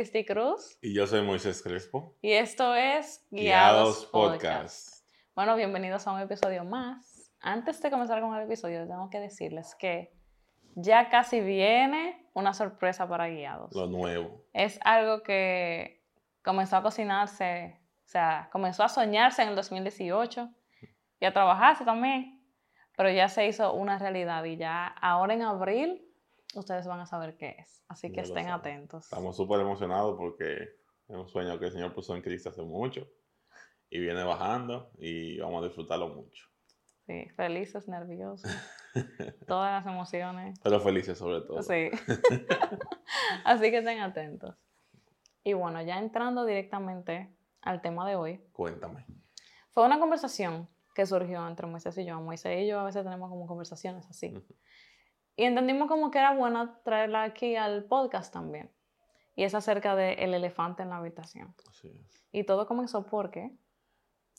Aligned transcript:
Cristi 0.00 0.24
Cruz. 0.24 0.78
Y 0.80 0.94
yo 0.94 1.06
soy 1.06 1.20
Moisés 1.20 1.62
Crespo. 1.62 2.16
Y 2.22 2.32
esto 2.32 2.74
es 2.74 3.22
Guiados, 3.30 4.06
Podcast. 4.06 5.04
Bueno, 5.34 5.54
bienvenidos 5.56 6.06
a 6.06 6.12
un 6.12 6.20
episodio 6.20 6.64
más. 6.64 7.30
Antes 7.42 7.82
de 7.82 7.90
comenzar 7.90 8.22
con 8.22 8.34
el 8.34 8.44
episodio, 8.44 8.88
tengo 8.88 9.10
que 9.10 9.20
decirles 9.20 9.76
que 9.78 10.10
ya 10.74 11.10
casi 11.10 11.42
viene 11.42 12.26
una 12.32 12.54
sorpresa 12.54 13.06
para 13.10 13.28
Guiados. 13.28 13.76
Lo 13.76 13.88
nuevo. 13.88 14.46
Es 14.54 14.80
algo 14.84 15.22
que 15.22 16.02
comenzó 16.42 16.76
a 16.78 16.82
cocinarse, 16.82 17.78
o 18.06 18.08
sea, 18.08 18.48
comenzó 18.50 18.84
a 18.84 18.88
soñarse 18.88 19.42
en 19.42 19.50
el 19.50 19.54
2018 19.54 20.48
y 21.20 21.26
a 21.26 21.32
trabajarse 21.34 21.84
también, 21.84 22.42
pero 22.96 23.10
ya 23.10 23.28
se 23.28 23.46
hizo 23.46 23.74
una 23.74 23.98
realidad 23.98 24.42
y 24.44 24.56
ya 24.56 24.86
ahora 24.86 25.34
en 25.34 25.42
abril 25.42 26.09
ustedes 26.54 26.86
van 26.86 27.00
a 27.00 27.06
saber 27.06 27.36
qué 27.36 27.56
es. 27.58 27.82
Así 27.88 28.12
que 28.12 28.20
estén 28.20 28.48
atentos. 28.48 29.04
Estamos 29.04 29.36
súper 29.36 29.60
emocionados 29.60 30.16
porque 30.18 30.54
es 31.08 31.16
un 31.16 31.28
sueño 31.28 31.58
que 31.58 31.66
el 31.66 31.72
Señor 31.72 31.94
puso 31.94 32.14
en 32.14 32.22
Cristo 32.22 32.50
hace 32.50 32.62
mucho. 32.62 33.08
Y 33.92 33.98
viene 33.98 34.22
bajando 34.22 34.92
y 34.98 35.38
vamos 35.40 35.62
a 35.62 35.66
disfrutarlo 35.66 36.08
mucho. 36.08 36.46
Sí, 37.06 37.28
felices, 37.34 37.88
nerviosos, 37.88 38.48
todas 39.48 39.72
las 39.72 39.92
emociones. 39.92 40.60
Pero 40.62 40.78
felices 40.80 41.18
sobre 41.18 41.40
todo. 41.40 41.60
Sí. 41.62 41.90
Así 43.44 43.70
que 43.70 43.78
estén 43.78 43.98
atentos. 43.98 44.54
Y 45.42 45.54
bueno, 45.54 45.82
ya 45.82 45.98
entrando 45.98 46.44
directamente 46.44 47.34
al 47.62 47.82
tema 47.82 48.08
de 48.08 48.14
hoy, 48.14 48.40
Cuéntame. 48.52 49.04
fue 49.70 49.84
una 49.84 49.98
conversación 49.98 50.68
que 50.94 51.04
surgió 51.04 51.46
entre 51.48 51.66
Moisés 51.66 51.98
y 51.98 52.04
yo. 52.04 52.20
Moisés 52.20 52.60
y 52.60 52.68
yo 52.68 52.78
a 52.78 52.84
veces 52.84 53.02
tenemos 53.02 53.28
como 53.28 53.46
conversaciones 53.48 54.06
así. 54.08 54.32
Y 55.40 55.44
entendimos 55.44 55.88
como 55.88 56.10
que 56.10 56.18
era 56.18 56.34
bueno 56.34 56.76
traerla 56.84 57.22
aquí 57.22 57.56
al 57.56 57.84
podcast 57.84 58.30
también. 58.30 58.70
Y 59.34 59.44
es 59.44 59.54
acerca 59.54 59.96
del 59.96 60.34
elefante 60.34 60.82
en 60.82 60.90
la 60.90 60.98
habitación. 60.98 61.54
Así 61.66 61.88
es. 61.88 62.26
Y 62.30 62.44
todo 62.44 62.66
comenzó 62.66 63.06
porque, 63.06 63.50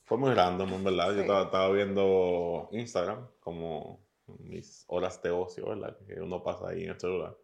Fue 0.06 0.20
muy 0.20 0.32
random, 0.32 0.72
en 0.72 0.84
verdad. 0.84 1.10
Sí. 1.10 1.16
Yo 1.16 1.22
estaba, 1.22 1.42
estaba 1.46 1.72
viendo 1.72 2.70
Instagram 2.72 3.28
como 3.40 4.06
mis 4.42 4.86
horas 4.90 5.20
de 5.24 5.32
ocio, 5.32 5.70
¿verdad? 5.70 5.98
Que 6.06 6.22
uno 6.22 6.44
pasa 6.44 6.70
ahí 6.70 6.84
en 6.84 6.92
el 6.92 7.00
celular. 7.00 7.36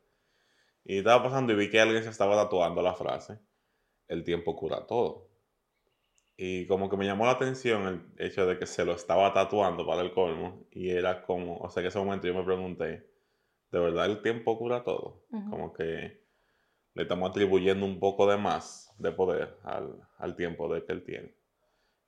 Y 0.84 1.00
estaba 1.00 1.24
pasando 1.24 1.52
y 1.54 1.56
vi 1.56 1.72
que 1.72 1.82
alguien 1.82 2.04
se 2.04 2.12
estaba 2.12 2.36
tatuando 2.36 2.84
la 2.84 2.94
frase, 2.94 3.40
el 4.08 4.24
tiempo 4.24 4.56
cura 4.56 4.86
todo. 4.86 5.32
Y 6.38 6.68
como 6.68 6.92
que 6.92 6.98
me 6.98 7.08
llamó 7.08 7.26
la 7.26 7.32
atención 7.32 7.88
el 7.88 8.24
hecho 8.24 8.46
de 8.46 8.60
que 8.60 8.68
se 8.68 8.86
lo 8.86 8.92
estaba 8.92 9.34
tatuando 9.34 9.84
para 9.84 10.04
el 10.04 10.14
colmo. 10.14 10.68
Y 10.70 10.92
era 10.92 11.24
como, 11.24 11.58
o 11.58 11.72
sea, 11.72 11.82
que 11.82 11.90
ese 11.90 11.98
momento 11.98 12.28
yo 12.28 12.36
me 12.36 12.44
pregunté, 12.44 13.17
¿de 13.72 13.80
verdad 13.80 14.06
el 14.06 14.22
tiempo 14.22 14.58
cura 14.58 14.84
todo? 14.84 15.24
Como 15.50 15.74
que 15.74 16.22
le 16.94 17.04
estamos 17.04 17.30
atribuyendo 17.30 17.86
un 17.86 18.00
poco 18.00 18.30
de 18.30 18.38
más 18.38 18.94
de 18.98 19.12
poder 19.12 19.58
al, 19.64 20.00
al 20.18 20.36
tiempo 20.36 20.74
de 20.74 20.84
que 20.86 20.94
él 20.94 21.04
tiene. 21.04 21.36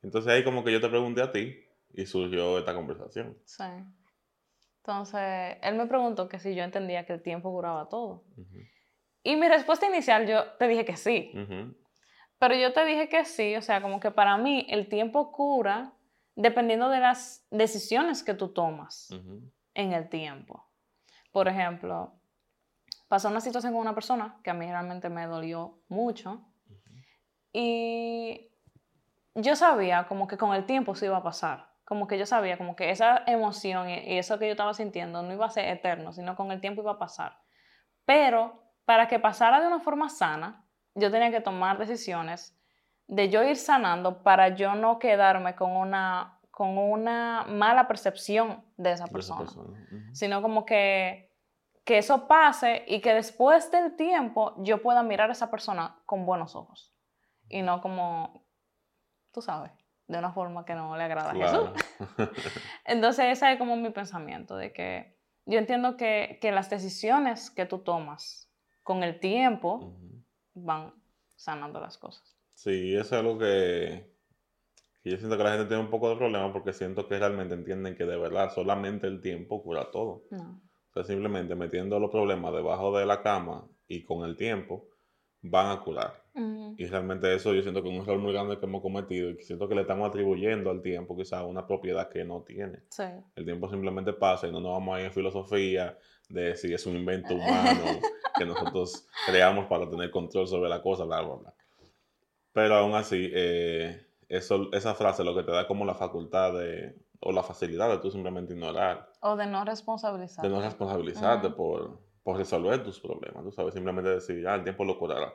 Entonces 0.02 0.32
ahí 0.32 0.44
como 0.44 0.64
que 0.64 0.72
yo 0.72 0.82
te 0.82 0.90
pregunté 0.90 1.22
a 1.22 1.32
ti 1.32 1.56
y 1.94 2.06
surgió 2.06 2.58
esta 2.58 2.74
conversación. 2.74 3.38
sí. 3.46 3.64
Entonces, 4.82 5.58
él 5.62 5.76
me 5.76 5.86
preguntó 5.86 6.28
que 6.30 6.40
si 6.40 6.56
yo 6.56 6.64
entendía 6.64 7.06
que 7.06 7.14
el 7.14 7.22
tiempo 7.22 7.52
curaba 7.52 7.90
todo. 7.90 8.24
Y 9.22 9.36
mi 9.36 9.48
respuesta 9.48 9.86
inicial, 9.86 10.26
yo 10.26 10.54
te 10.54 10.68
dije 10.68 10.84
que 10.86 10.96
sí. 10.96 11.32
Pero 12.40 12.56
yo 12.56 12.74
te 12.74 12.86
dije 12.86 13.08
que 13.10 13.24
sí, 13.26 13.56
o 13.56 13.62
sea, 13.62 13.82
como 13.82 14.00
que 14.00 14.10
para 14.10 14.38
mí 14.38 14.66
el 14.70 14.88
tiempo 14.88 15.32
cura 15.32 15.94
dependiendo 16.36 16.90
de 16.90 17.02
las 17.02 17.46
decisiones 17.52 18.24
que 18.24 18.34
tú 18.34 18.48
tomas 18.48 19.10
en 19.76 19.94
el 19.94 20.10
tiempo. 20.10 20.66
Por 21.31 21.47
ejemplo, 21.47 22.13
pasó 23.07 23.29
una 23.29 23.41
situación 23.41 23.73
con 23.73 23.81
una 23.81 23.94
persona 23.94 24.40
que 24.44 24.50
a 24.50 24.53
mí 24.53 24.66
realmente 24.66 25.09
me 25.09 25.25
dolió 25.28 25.79
mucho 25.88 26.45
y 27.51 28.51
yo 29.35 29.56
sabía 29.56 30.07
como 30.07 30.28
que 30.28 30.38
con 30.38 30.53
el 30.53 30.66
tiempo 30.66 30.95
se 30.95 31.06
iba 31.06 31.18
a 31.18 31.23
pasar. 31.23 31.69
Como 31.85 32.07
que 32.07 32.19
yo 32.19 32.25
sabía 32.25 32.57
como 32.57 32.75
que 32.75 32.91
esa 32.91 33.23
emoción 33.25 33.89
y 33.89 34.00
y 34.00 34.18
eso 34.18 34.38
que 34.38 34.45
yo 34.45 34.51
estaba 34.51 34.73
sintiendo 34.73 35.23
no 35.23 35.34
iba 35.34 35.45
a 35.45 35.50
ser 35.50 35.66
eterno, 35.69 36.13
sino 36.13 36.35
con 36.35 36.51
el 36.51 36.62
tiempo 36.62 36.81
iba 36.81 36.91
a 36.91 37.00
pasar. 37.00 37.39
Pero 38.06 38.63
para 38.85 39.07
que 39.07 39.19
pasara 39.19 39.59
de 39.62 39.68
una 39.68 39.79
forma 39.79 40.09
sana, 40.09 40.66
yo 40.95 41.12
tenía 41.12 41.31
que 41.31 41.41
tomar 41.41 41.78
decisiones 41.78 42.59
de 43.07 43.29
yo 43.29 43.44
ir 43.44 43.57
sanando 43.57 44.23
para 44.23 44.50
yo 44.50 44.75
no 44.75 45.00
quedarme 45.00 45.56
con 45.56 45.72
una, 45.72 46.38
con 46.59 46.78
una 46.78 47.46
mala 47.47 47.88
percepción 47.88 48.66
de 48.75 48.92
esa 48.92 49.06
de 49.06 49.18
esa 49.18 49.38
persona 49.38 49.72
sino 50.12 50.42
como 50.42 50.66
que, 50.66 51.31
que 51.86 52.00
eso 52.00 52.28
pase 52.28 52.84
y 52.86 53.00
que 53.00 53.14
después 53.14 53.72
del 53.72 53.96
tiempo 53.96 54.56
yo 54.58 54.81
pueda 54.81 55.02
mirar 55.02 55.30
a 55.30 55.31
esa 55.31 55.50
persona 55.50 56.02
con 56.06 56.25
buenos 56.25 56.58
ojos 56.58 56.94
y 57.48 57.62
no 57.62 57.80
como, 57.80 58.46
tú 59.31 59.42
sabes, 59.42 59.72
de 60.08 60.18
una 60.19 60.34
forma 60.34 60.66
que 60.66 60.75
no 60.75 60.98
le 60.98 61.03
agrada 61.03 61.31
a. 61.31 61.34
Jesús. 61.34 61.69
Entonces 62.84 63.28
ese 63.28 63.53
es 63.53 63.58
como 63.58 63.78
mi 63.78 63.92
pensamiento, 63.92 64.58
de 64.58 64.74
que 64.74 65.18
yo 65.46 65.59
entiendo 65.59 65.96
que, 65.96 66.40
que 66.42 66.52
las 66.52 66.69
decisiones 66.69 67.50
que 67.52 67.66
tú 67.66 67.80
tomas 67.80 68.52
con 68.84 69.02
el 69.02 69.18
tiempo 69.22 69.96
van 70.56 70.94
sanando 71.38 71.80
las 71.80 71.98
cosas. 71.98 72.38
Sí, 72.53 72.94
eso 72.94 73.16
es 73.16 73.22
algo 73.22 73.40
que, 73.40 74.19
yo 75.09 75.18
siento 75.18 75.38
que 75.38 75.44
la 75.44 75.52
gente 75.52 75.66
tiene 75.66 75.84
un 75.84 75.90
poco 75.90 76.09
de 76.09 76.16
problema 76.16 76.52
porque 76.52 76.74
siento 76.74 77.08
que 77.08 77.18
realmente 77.18 77.53
entienden 77.53 77.96
que 77.96 78.06
de 78.06 78.18
verdad 78.18 78.52
solamente 78.53 79.08
el 79.08 79.22
tiempo 79.22 79.64
cura 79.64 79.90
todo. 79.92 80.24
No. 80.31 80.62
O 80.90 80.94
sea, 80.94 81.03
simplemente 81.03 81.56
metiendo 81.56 82.00
los 82.00 82.09
problemas 82.09 82.53
debajo 82.53 82.97
de 82.97 83.06
la 83.06 83.22
cama 83.22 83.68
y 83.88 84.03
con 84.03 84.28
el 84.28 84.36
tiempo 84.36 84.88
van 85.42 85.78
a 85.78 85.81
curar. 85.81 86.24
Y 86.78 86.86
realmente 86.86 87.34
eso 87.36 87.53
yo 87.53 87.62
siento 87.62 87.84
que 87.84 87.90
es 87.90 87.96
un 87.96 88.02
error 88.02 88.18
muy 88.18 88.31
grande 88.31 88.58
que 88.58 88.66
hemos 88.66 88.81
cometido 88.81 89.30
y 89.30 89.36
que 89.36 89.44
siento 89.44 89.68
que 89.68 89.75
le 89.75 89.81
estamos 89.81 90.08
atribuyendo 90.08 90.69
al 90.69 90.81
tiempo 90.81 91.18
quizás 91.18 91.44
una 91.44 91.68
propiedad 91.68 92.08
que 92.08 92.24
no 92.24 92.44
tiene. 92.44 92.84
Sí. 92.90 93.03
El 93.36 93.44
tiempo 93.44 93.69
simplemente 93.69 94.14
pasa 94.14 94.48
y 94.48 94.52
no 94.52 94.62
nos 94.62 94.72
vamos 94.72 94.96
a 94.96 95.02
ir 95.02 95.08
en 95.08 95.12
filosofía 95.12 95.98
de 96.30 96.56
si 96.56 96.74
es 96.74 96.86
un 96.86 96.96
invento 96.96 97.36
humano 97.36 97.84
que 98.38 98.46
nosotros 98.46 99.06
creamos 99.25 99.66
para 99.68 99.90
tener 99.90 100.09
control 100.12 100.48
sobre 100.48 100.69
la 100.69 100.81
cosa, 100.81 101.03
bla, 101.03 101.22
bla, 101.22 101.36
bla. 101.36 101.53
Pero 102.53 102.75
aún 102.75 102.94
así, 102.96 103.30
eh, 103.34 104.02
eso, 104.29 104.69
esa 104.72 104.94
frase 104.95 105.23
lo 105.23 105.35
que 105.35 105.44
te 105.44 105.51
da 105.51 105.67
como 105.67 105.85
la 105.85 105.95
facultad 105.95 106.53
de, 106.53 106.95
o 107.19 107.31
la 107.31 107.44
facilidad 107.44 107.90
de 107.90 107.97
tú 107.97 108.12
simplemente 108.12 108.53
ignorar, 108.53 109.09
O 109.22 109.35
de 109.35 109.47
no 109.47 109.66
responsabilizar. 109.66 110.44
de 110.44 110.50
no 110.50 110.62
responsabilizarte 110.62 111.47
Ujú. 111.47 111.56
por, 111.56 112.00
por 112.23 112.38
resolver 112.38 112.84
tus 112.84 113.00
problemas, 113.00 113.44
tú 113.44 113.51
sabes, 113.51 113.73
simplemente 113.73 114.09
decir, 114.09 114.47
ah, 114.47 114.56
el 114.56 114.63
tiempo 114.63 114.85
lo 114.85 114.97
curará. 114.97 115.34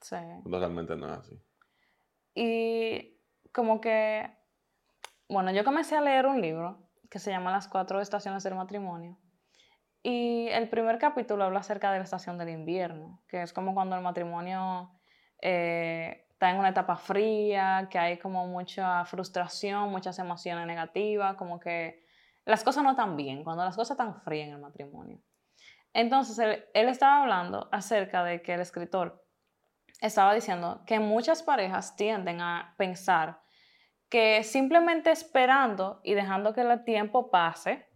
Sí. 0.00 0.16
Cuando 0.42 0.58
realmente 0.58 0.96
no 0.96 1.06
es 1.12 1.18
así. 1.18 1.42
Y 2.34 3.18
como 3.52 3.80
que, 3.80 4.30
bueno, 5.28 5.50
yo 5.52 5.64
comencé 5.64 5.96
a 5.96 6.00
leer 6.00 6.26
un 6.26 6.40
libro 6.40 6.88
que 7.10 7.18
se 7.18 7.30
llama 7.30 7.50
Las 7.50 7.66
cuatro 7.68 8.00
estaciones 8.00 8.44
del 8.44 8.54
matrimonio. 8.54 9.18
Y 10.02 10.46
el 10.48 10.68
primer 10.68 10.98
capítulo 10.98 11.44
habla 11.44 11.60
acerca 11.60 11.90
de 11.90 11.98
la 11.98 12.04
estación 12.04 12.38
del 12.38 12.50
invierno, 12.50 13.22
que 13.28 13.42
es 13.42 13.52
como 13.52 13.74
cuando 13.74 13.96
el 13.96 14.02
matrimonio 14.02 14.90
eh, 15.42 16.25
está 16.36 16.50
en 16.50 16.58
una 16.58 16.68
etapa 16.68 16.98
fría, 16.98 17.88
que 17.90 17.98
hay 17.98 18.18
como 18.18 18.46
mucha 18.46 19.02
frustración, 19.06 19.90
muchas 19.90 20.18
emociones 20.18 20.66
negativas, 20.66 21.34
como 21.36 21.58
que 21.58 22.04
las 22.44 22.62
cosas 22.62 22.84
no 22.84 22.90
están 22.90 23.16
bien, 23.16 23.42
cuando 23.42 23.64
las 23.64 23.74
cosas 23.74 23.92
están 23.92 24.20
frías 24.20 24.48
en 24.48 24.54
el 24.56 24.60
matrimonio. 24.60 25.18
Entonces, 25.94 26.38
él, 26.38 26.62
él 26.74 26.88
estaba 26.90 27.22
hablando 27.22 27.70
acerca 27.72 28.22
de 28.22 28.42
que 28.42 28.52
el 28.52 28.60
escritor 28.60 29.24
estaba 30.02 30.34
diciendo 30.34 30.82
que 30.86 31.00
muchas 31.00 31.42
parejas 31.42 31.96
tienden 31.96 32.42
a 32.42 32.74
pensar 32.76 33.40
que 34.10 34.44
simplemente 34.44 35.10
esperando 35.10 36.02
y 36.04 36.12
dejando 36.12 36.52
que 36.52 36.60
el 36.60 36.84
tiempo 36.84 37.30
pase, 37.30 37.88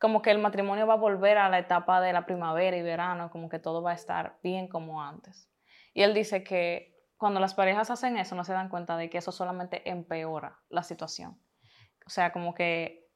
como 0.00 0.20
que 0.20 0.32
el 0.32 0.38
matrimonio 0.38 0.88
va 0.88 0.94
a 0.94 0.96
volver 0.96 1.38
a 1.38 1.48
la 1.48 1.60
etapa 1.60 2.00
de 2.00 2.12
la 2.12 2.26
primavera 2.26 2.76
y 2.76 2.82
verano, 2.82 3.30
como 3.30 3.48
que 3.48 3.60
todo 3.60 3.82
va 3.82 3.92
a 3.92 3.94
estar 3.94 4.40
bien 4.42 4.66
como 4.66 5.00
antes. 5.00 5.48
Y 5.94 6.02
él 6.02 6.12
dice 6.12 6.42
que 6.42 6.97
cuando 7.18 7.40
las 7.40 7.54
parejas 7.54 7.90
hacen 7.90 8.16
eso 8.16 8.34
no 8.34 8.44
se 8.44 8.52
dan 8.52 8.68
cuenta 8.68 8.96
de 8.96 9.10
que 9.10 9.18
eso 9.18 9.32
solamente 9.32 9.88
empeora 9.90 10.60
la 10.68 10.82
situación. 10.82 11.38
O 12.06 12.10
sea, 12.10 12.32
como 12.32 12.54
que, 12.54 13.06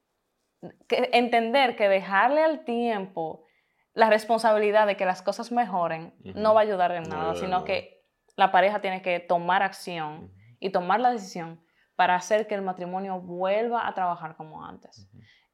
que 0.88 1.08
entender 1.12 1.76
que 1.76 1.88
dejarle 1.88 2.42
al 2.42 2.64
tiempo 2.64 3.46
la 3.94 4.10
responsabilidad 4.10 4.86
de 4.86 4.96
que 4.96 5.06
las 5.06 5.22
cosas 5.22 5.52
mejoren 5.52 6.14
no 6.20 6.54
va 6.54 6.60
a 6.60 6.64
ayudar 6.64 6.92
en 6.92 7.04
nada, 7.04 7.34
sino 7.34 7.64
que 7.64 8.04
la 8.36 8.50
pareja 8.50 8.80
tiene 8.80 9.02
que 9.02 9.20
tomar 9.20 9.62
acción 9.62 10.32
y 10.58 10.70
tomar 10.70 11.00
la 11.00 11.10
decisión 11.10 11.64
para 11.94 12.14
hacer 12.14 12.46
que 12.46 12.54
el 12.54 12.62
matrimonio 12.62 13.20
vuelva 13.20 13.86
a 13.86 13.94
trabajar 13.94 14.36
como 14.36 14.64
antes. 14.64 15.08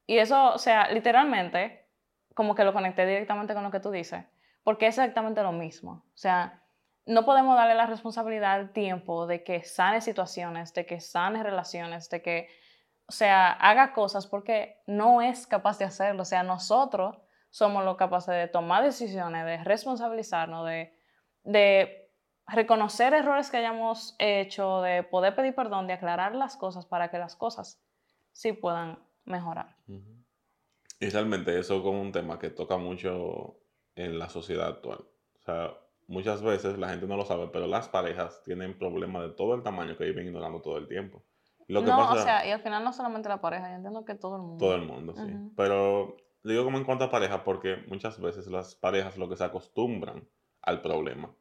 Y 0.07 0.17
eso, 0.17 0.53
o 0.53 0.57
sea, 0.57 0.89
literalmente, 0.91 1.87
como 2.33 2.55
que 2.55 2.63
lo 2.63 2.73
conecté 2.73 3.05
directamente 3.05 3.53
con 3.53 3.63
lo 3.63 3.71
que 3.71 3.79
tú 3.79 3.91
dices, 3.91 4.25
porque 4.63 4.87
es 4.87 4.97
exactamente 4.97 5.43
lo 5.43 5.51
mismo. 5.51 6.05
O 6.07 6.17
sea, 6.17 6.63
no 7.09 7.25
podemos 7.25 7.57
darle 7.57 7.73
la 7.73 7.87
responsabilidad 7.87 8.53
al 8.53 8.71
tiempo 8.71 9.25
de 9.25 9.43
que 9.43 9.63
sane 9.63 9.99
situaciones, 9.99 10.75
de 10.75 10.85
que 10.85 10.99
sane 10.99 11.41
relaciones, 11.41 12.07
de 12.11 12.21
que, 12.21 12.49
o 13.07 13.11
sea, 13.11 13.51
haga 13.51 13.93
cosas 13.93 14.27
porque 14.27 14.77
no 14.85 15.23
es 15.23 15.47
capaz 15.47 15.79
de 15.79 15.85
hacerlo. 15.85 16.21
O 16.21 16.25
sea, 16.25 16.43
nosotros 16.43 17.17
somos 17.49 17.83
los 17.83 17.97
capaces 17.97 18.35
de 18.35 18.47
tomar 18.47 18.83
decisiones, 18.83 19.43
de 19.43 19.63
responsabilizarnos, 19.63 20.67
de, 20.67 20.93
de 21.41 22.11
reconocer 22.45 23.15
errores 23.15 23.49
que 23.49 23.57
hayamos 23.57 24.15
hecho, 24.19 24.83
de 24.83 25.01
poder 25.01 25.35
pedir 25.35 25.55
perdón, 25.55 25.87
de 25.87 25.93
aclarar 25.93 26.35
las 26.35 26.57
cosas 26.57 26.85
para 26.85 27.09
que 27.09 27.17
las 27.17 27.35
cosas 27.35 27.81
sí 28.33 28.53
puedan 28.53 28.99
mejorar. 29.25 29.75
Y 30.99 31.09
realmente 31.09 31.57
eso 31.57 31.77
es 31.77 31.81
como 31.81 31.99
un 31.99 32.11
tema 32.11 32.37
que 32.37 32.51
toca 32.51 32.77
mucho 32.77 33.63
en 33.95 34.19
la 34.19 34.29
sociedad 34.29 34.67
actual. 34.67 34.99
O 34.99 35.41
sea, 35.41 35.73
muchas 36.09 36.41
veces 36.41 36.77
la 36.77 36.89
gente 36.89 37.07
no 37.07 37.15
lo 37.15 37.23
sabe, 37.23 37.47
pero 37.47 37.67
las 37.67 37.87
parejas 37.87 38.41
tienen 38.43 38.77
problemas 38.77 39.21
de 39.21 39.29
todo 39.29 39.53
el 39.53 39.63
tamaño 39.63 39.95
que 39.95 40.05
viven 40.05 40.27
ignorando 40.27 40.59
todo 40.61 40.77
el 40.77 40.87
tiempo. 40.87 41.23
Lo 41.67 41.81
que 41.81 41.87
no, 41.87 42.11
o 42.11 42.17
sea, 42.17 42.47
y 42.47 42.51
al 42.51 42.61
final 42.61 42.83
no 42.83 42.91
solamente 42.91 43.29
la 43.29 43.39
pareja, 43.39 43.69
yo 43.69 43.75
entiendo 43.75 44.03
que 44.03 44.15
todo 44.15 44.35
el 44.37 44.41
mundo. 44.41 44.65
Todo 44.65 44.75
el 44.75 44.81
mundo, 44.81 45.13
sí. 45.15 45.31
Pero 45.55 46.17
digo 46.43 46.63
como 46.63 46.79
en 46.79 46.83
cuanto 46.83 47.05
a 47.05 47.11
pareja, 47.11 47.43
porque 47.43 47.77
muchas 47.87 48.19
veces 48.19 48.47
las 48.47 48.73
parejas 48.73 49.17
lo 49.17 49.29
que 49.29 49.37
se 49.37 49.43
acostumbran 49.43 50.27
al 50.63 50.81
problema. 50.81 51.31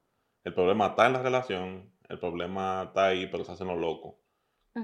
El 0.44 0.52
problema 0.52 0.88
está 0.88 1.06
en 1.06 1.14
la 1.14 1.22
relación, 1.22 1.90
el 2.08 2.18
problema 2.18 2.84
está 2.88 3.06
ahí, 3.06 3.26
pero 3.26 3.44
se 3.44 3.52
hacen 3.52 3.68
lo 3.68 3.76
loco 3.76 4.20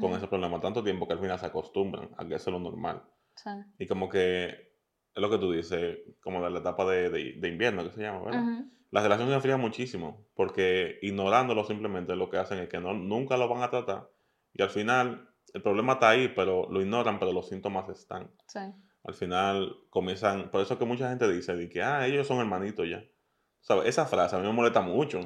con 0.00 0.12
ese 0.12 0.26
problema 0.26 0.60
tanto 0.60 0.82
tiempo 0.82 1.06
que 1.06 1.12
al 1.12 1.20
final 1.20 1.38
se 1.38 1.46
acostumbran 1.46 2.10
a 2.16 2.26
que 2.26 2.34
eso 2.34 2.50
es 2.50 2.54
lo 2.54 2.58
normal. 2.58 3.02
Y 3.78 3.86
como 3.86 4.08
que 4.08 4.48
es 4.48 5.22
lo 5.22 5.30
que 5.30 5.38
tú 5.38 5.52
dices, 5.52 5.98
como 6.20 6.42
de 6.42 6.50
la 6.50 6.58
etapa 6.58 6.84
de, 6.86 7.10
de, 7.10 7.48
invierno 7.48 7.84
que 7.84 7.90
se 7.90 8.02
llama, 8.02 8.22
¿verdad? 8.24 8.64
Las 8.94 9.02
relaciones 9.02 9.32
se 9.32 9.34
enfrían 9.34 9.60
muchísimo 9.60 10.24
porque 10.34 11.00
ignorándolo 11.02 11.64
simplemente 11.64 12.14
lo 12.14 12.30
que 12.30 12.36
hacen 12.36 12.60
es 12.60 12.68
que 12.68 12.78
no, 12.78 12.94
nunca 12.94 13.36
lo 13.36 13.48
van 13.48 13.64
a 13.64 13.68
tratar 13.68 14.08
y 14.52 14.62
al 14.62 14.70
final 14.70 15.28
el 15.52 15.62
problema 15.62 15.94
está 15.94 16.10
ahí, 16.10 16.28
pero 16.28 16.68
lo 16.70 16.80
ignoran, 16.80 17.18
pero 17.18 17.32
los 17.32 17.48
síntomas 17.48 17.88
están. 17.88 18.30
Sí. 18.46 18.60
Al 19.02 19.14
final 19.14 19.76
comienzan, 19.90 20.48
por 20.48 20.60
eso 20.60 20.78
que 20.78 20.84
mucha 20.84 21.08
gente 21.08 21.28
dice 21.28 21.56
de 21.56 21.68
que, 21.68 21.82
ah, 21.82 22.06
ellos 22.06 22.28
son 22.28 22.38
hermanitos 22.38 22.88
ya. 22.88 23.04
¿Sabes? 23.62 23.88
Esa 23.88 24.06
frase 24.06 24.36
a 24.36 24.38
mí 24.38 24.46
me 24.46 24.52
molesta 24.52 24.80
mucho. 24.80 25.18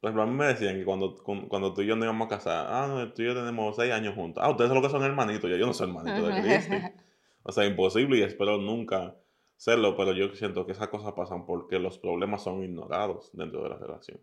Por 0.00 0.08
ejemplo, 0.08 0.22
a 0.22 0.26
mí 0.26 0.32
me 0.32 0.46
decían 0.46 0.76
que 0.76 0.84
cuando, 0.86 1.14
cuando 1.22 1.74
tú 1.74 1.82
y 1.82 1.86
yo 1.86 1.96
nos 1.96 2.04
íbamos 2.04 2.24
a 2.24 2.30
casar, 2.30 2.66
ah, 2.70 3.12
tú 3.14 3.20
y 3.20 3.26
yo 3.26 3.34
tenemos 3.34 3.76
seis 3.76 3.92
años 3.92 4.14
juntos. 4.14 4.42
Ah, 4.42 4.48
ustedes 4.48 4.68
son 4.68 4.76
lo 4.76 4.82
que 4.82 4.88
son 4.88 5.02
hermanitos, 5.02 5.50
ya 5.50 5.58
yo 5.58 5.66
no 5.66 5.74
soy 5.74 5.88
hermanito 5.88 6.26
de 6.26 6.40
Cristo. 6.40 6.74
o 7.42 7.52
sea, 7.52 7.66
imposible 7.66 8.16
y 8.16 8.22
espero 8.22 8.56
nunca 8.56 9.14
serlo, 9.56 9.96
pero 9.96 10.12
yo 10.12 10.34
siento 10.34 10.66
que 10.66 10.72
esas 10.72 10.88
cosas 10.88 11.12
pasan 11.12 11.46
porque 11.46 11.78
los 11.78 11.98
problemas 11.98 12.42
son 12.42 12.62
ignorados 12.62 13.30
dentro 13.32 13.62
de 13.62 13.70
la 13.70 13.76
relación. 13.76 14.20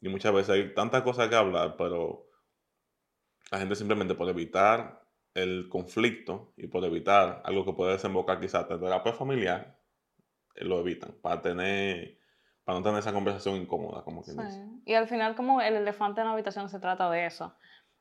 Y 0.00 0.08
muchas 0.08 0.32
veces 0.32 0.50
hay 0.50 0.74
tantas 0.74 1.02
cosas 1.02 1.28
que 1.28 1.36
hablar, 1.36 1.76
pero 1.76 2.26
la 3.50 3.58
gente 3.58 3.74
simplemente 3.74 4.14
por 4.14 4.28
evitar 4.28 5.02
el 5.34 5.68
conflicto 5.68 6.52
y 6.56 6.66
por 6.66 6.84
evitar 6.84 7.42
algo 7.44 7.64
que 7.64 7.72
puede 7.72 7.92
desembocar 7.92 8.40
quizás 8.40 8.70
en 8.70 8.80
terapia 8.80 9.12
familiar, 9.12 9.78
eh, 10.54 10.64
lo 10.64 10.80
evitan 10.80 11.14
para 11.22 11.40
tener 11.40 12.18
para 12.64 12.78
no 12.78 12.84
tener 12.84 13.00
esa 13.00 13.12
conversación 13.12 13.56
incómoda, 13.56 14.04
como 14.04 14.22
quien 14.22 14.36
dice. 14.36 14.64
Y 14.84 14.94
al 14.94 15.08
final, 15.08 15.34
como 15.34 15.60
el 15.60 15.74
elefante 15.74 16.20
en 16.20 16.28
la 16.28 16.32
habitación 16.32 16.68
se 16.68 16.78
trata 16.78 17.10
de 17.10 17.26
eso. 17.26 17.56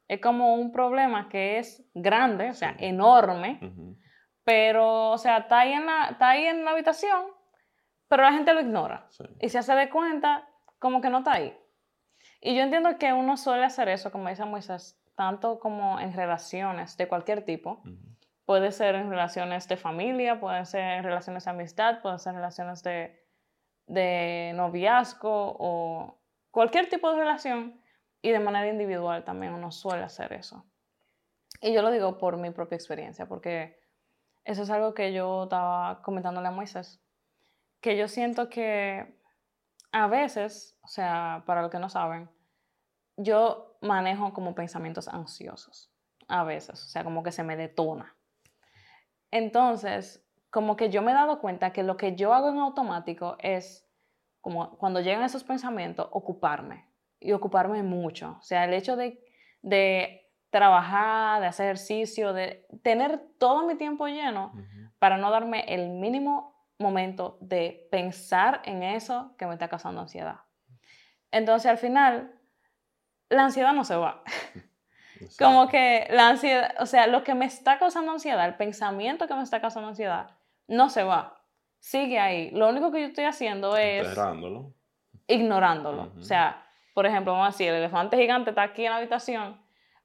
Es 0.08 0.22
como 0.22 0.56
un 0.56 0.72
problema 0.72 1.30
que 1.30 1.58
es 1.58 1.84
grande, 1.96 2.50
o 2.50 2.54
sea, 2.54 2.76
enorme, 2.78 3.60
pero, 4.44 5.12
o 5.12 5.18
sea, 5.18 5.40
está 5.40 5.60
ahí, 5.60 5.74
en 5.74 5.86
la, 5.86 6.10
está 6.12 6.30
ahí 6.30 6.46
en 6.46 6.66
la 6.66 6.72
habitación, 6.72 7.26
pero 8.08 8.24
la 8.24 8.34
gente 8.34 8.54
lo 8.54 8.62
ignora. 8.62 9.08
Y 9.40 9.50
se 9.50 9.60
hace 9.60 9.74
de 9.74 9.90
cuenta 9.90 10.48
como 10.80 11.02
que 11.02 11.10
no 11.10 11.20
está 11.20 11.34
ahí. 11.34 11.58
Y 12.42 12.56
yo 12.56 12.64
entiendo 12.64 12.98
que 12.98 13.14
uno 13.14 13.38
suele 13.38 13.66
hacer 13.66 13.88
eso, 13.90 14.12
como 14.12 14.30
dice 14.30 14.44
Moisés, 14.46 15.00
tanto 15.16 15.60
como 15.60 16.00
en 16.00 16.14
relaciones 16.14 16.98
de 16.98 17.08
cualquier 17.08 17.46
tipo. 17.46 17.84
Puede 18.46 18.72
ser 18.72 18.96
en 18.96 19.10
relaciones 19.10 19.68
de 19.68 19.78
familia, 19.78 20.40
puede 20.40 20.66
ser 20.66 20.82
en 20.82 21.04
relaciones 21.04 21.46
de 21.46 21.52
amistad, 21.52 22.02
puede 22.02 22.18
ser 22.18 22.32
en 22.32 22.38
relaciones 22.38 22.82
de, 22.82 23.24
de 23.86 24.54
noviazgo 24.56 25.56
o 25.60 26.20
cualquier 26.50 26.90
tipo 26.90 27.12
de 27.12 27.20
relación. 27.20 27.80
Y 28.24 28.32
de 28.32 28.40
manera 28.40 28.68
individual 28.68 29.24
también 29.24 29.54
uno 29.54 29.72
suele 29.72 30.04
hacer 30.04 30.34
eso. 30.34 30.66
Y 31.62 31.74
yo 31.74 31.82
lo 31.84 31.92
digo 31.92 32.18
por 32.18 32.38
mi 32.38 32.50
propia 32.50 32.76
experiencia, 32.76 33.28
porque 33.28 33.81
eso 34.44 34.64
es 34.64 34.70
algo 34.70 34.94
que 34.94 35.14
yo 35.14 35.44
estaba 35.44 36.02
comentándole 36.02 36.48
a 36.48 36.52
Moisés, 36.52 37.02
que 37.80 37.98
yo 37.98 38.08
siento 38.08 38.50
que 38.50 39.20
a 39.92 40.08
veces, 40.08 40.78
o 40.82 40.88
sea, 40.88 41.44
para 41.46 41.62
los 41.62 41.72
que 41.72 41.80
no 41.80 41.90
saben, 41.90 42.30
yo 43.18 43.78
manejo 43.82 44.34
como 44.34 44.56
pensamientos 44.56 45.08
ansiosos, 45.08 45.92
a 46.28 46.44
veces, 46.44 46.84
o 46.84 46.88
sea, 46.88 47.04
como 47.04 47.24
que 47.24 47.32
se 47.32 47.44
me 47.44 47.58
detona. 47.58 48.16
Entonces, 49.32 50.26
como 50.50 50.76
que 50.76 50.90
yo 50.90 51.02
me 51.02 51.12
he 51.12 51.16
dado 51.16 51.40
cuenta 51.40 51.74
que 51.74 51.84
lo 51.84 51.98
que 51.98 52.16
yo 52.16 52.34
hago 52.34 52.50
en 52.50 52.60
automático 52.60 53.38
es, 53.40 53.88
como 54.42 54.78
cuando 54.78 55.02
llegan 55.02 55.24
esos 55.24 55.44
pensamientos, 55.44 56.08
ocuparme, 56.12 56.92
y 57.22 57.32
ocuparme 57.32 57.84
mucho. 57.84 58.38
O 58.40 58.42
sea, 58.42 58.66
el 58.66 58.74
hecho 58.74 58.98
de, 58.98 59.24
de 59.62 60.21
trabajar, 60.52 61.42
de 61.42 61.48
hacer 61.48 61.66
ejercicio, 61.66 62.34
de 62.34 62.68
tener 62.84 63.20
todo 63.40 63.66
mi 63.66 63.76
tiempo 63.76 64.08
lleno 64.08 64.54
para 65.00 65.18
no 65.18 65.32
darme 65.32 65.66
el 65.68 65.90
mínimo 65.90 66.68
momento 66.78 67.38
de 67.42 67.88
pensar 67.90 68.62
en 68.66 68.84
eso 68.84 69.34
que 69.38 69.48
me 69.48 69.54
está 69.54 69.68
causando 69.68 70.02
ansiedad. 70.02 70.42
Entonces, 71.32 71.72
al 71.72 71.78
final, 71.80 72.40
la 73.30 73.46
ansiedad 73.46 73.74
no 73.74 73.84
se 73.84 73.96
va. 73.96 74.24
Como 75.40 75.68
que 75.68 76.08
la 76.12 76.30
ansiedad, 76.30 76.76
o 76.80 76.86
sea, 76.86 77.08
lo 77.08 77.24
que 77.24 77.34
me 77.34 77.46
está 77.46 77.78
causando 77.80 78.12
ansiedad, 78.12 78.46
el 78.46 78.56
pensamiento 78.56 79.28
que 79.28 79.34
me 79.34 79.44
está 79.44 79.62
causando 79.62 79.90
ansiedad, 79.90 80.32
no 80.68 80.90
se 80.90 81.04
va. 81.04 81.42
Sigue 81.80 82.20
ahí. 82.20 82.52
Lo 82.52 82.70
único 82.70 82.92
que 82.92 83.02
yo 83.02 83.08
estoy 83.08 83.26
haciendo 83.26 83.76
es... 83.78 84.04
Ignorándolo. 84.04 84.74
Ignorándolo. 85.28 86.12
O 86.18 86.24
sea, 86.24 86.64
por 86.94 87.06
ejemplo, 87.06 87.34
vamos 87.34 87.48
a 87.48 87.52
decir, 87.52 87.70
el 87.70 87.76
elefante 87.76 88.18
gigante 88.18 88.52
está 88.52 88.64
aquí 88.64 88.86
en 88.86 88.92
la 88.92 88.98
habitación, 88.98 89.61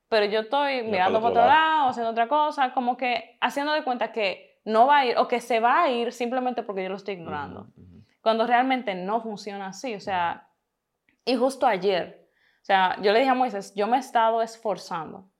pero 0.09 0.27
yo 0.27 0.41
estoy 0.41 0.83
mirando 0.83 1.21
por 1.21 1.31
otro 1.31 1.45
lado, 1.45 1.89
haciendo 1.89 2.11
otra 2.11 2.29
cosa, 2.29 2.73
como 2.73 2.97
que 2.97 3.37
haciendo 3.41 3.73
de 3.73 3.83
cuenta 3.83 4.13
que 4.13 4.61
no 4.65 4.87
va 4.87 4.99
a 4.99 5.07
ir 5.07 5.19
o 5.19 5.29
que 5.29 5.41
se 5.41 5.61
va 5.61 5.83
a 5.83 5.91
ir 5.91 6.13
simplemente 6.13 6.63
porque 6.63 6.83
yo 6.83 6.89
lo 6.89 6.97
estoy 6.97 7.15
ignorando. 7.15 7.69
Cuando 8.21 8.47
realmente 8.47 8.95
no 8.95 9.21
funciona 9.21 9.69
así. 9.69 9.95
O 9.95 10.01
sea, 10.01 10.49
y 11.25 11.37
justo 11.37 11.67
ayer, 11.67 12.29
o 12.63 12.65
sea, 12.65 12.97
yo 13.01 13.13
le 13.13 13.21
dije 13.21 13.31
a 13.31 13.35
Moisés, 13.35 13.73
yo 13.75 13.87
me 13.87 13.97
he 13.97 14.01
estado 14.01 14.43
esforzando 14.43 15.31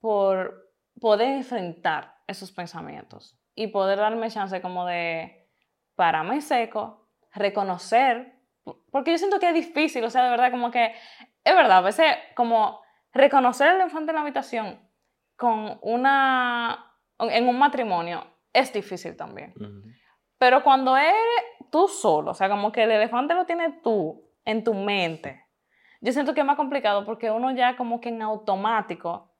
por 0.00 0.70
poder 1.00 1.28
enfrentar 1.28 2.16
esos 2.26 2.52
pensamientos 2.52 3.38
y 3.54 3.68
poder 3.68 3.98
darme 3.98 4.30
chance 4.30 4.60
como 4.60 4.86
de 4.86 5.48
pararme 5.94 6.40
seco, 6.40 7.08
reconocer, 7.32 8.34
porque 8.90 9.12
yo 9.12 9.18
siento 9.18 9.38
que 9.38 9.48
es 9.48 9.54
difícil, 9.54 10.04
o 10.04 10.10
sea, 10.10 10.24
de 10.24 10.30
verdad, 10.30 10.50
como 10.50 10.70
que, 10.70 10.94
es 11.44 11.54
verdad, 11.54 11.78
a 11.78 11.82
veces 11.82 12.06
como 12.34 12.80
reconocer 13.18 13.68
el 13.68 13.80
elefante 13.80 14.10
en 14.10 14.14
la 14.16 14.22
habitación 14.22 14.78
con 15.36 15.78
una, 15.82 16.92
en 17.18 17.48
un 17.48 17.58
matrimonio 17.58 18.24
es 18.52 18.72
difícil 18.72 19.16
también. 19.16 19.54
Pero 20.38 20.62
cuando 20.62 20.96
eres 20.96 21.42
tú 21.70 21.88
solo, 21.88 22.30
o 22.30 22.34
sea, 22.34 22.48
como 22.48 22.72
que 22.72 22.84
el 22.84 22.90
elefante 22.90 23.34
lo 23.34 23.44
tienes 23.44 23.82
tú 23.82 24.24
en 24.44 24.64
tu 24.64 24.74
mente, 24.74 25.44
yo 26.00 26.12
siento 26.12 26.32
que 26.32 26.40
es 26.40 26.46
más 26.46 26.56
complicado 26.56 27.04
porque 27.04 27.30
uno 27.30 27.50
ya 27.52 27.76
como 27.76 28.00
que 28.00 28.08
en 28.08 28.22
automático, 28.22 29.32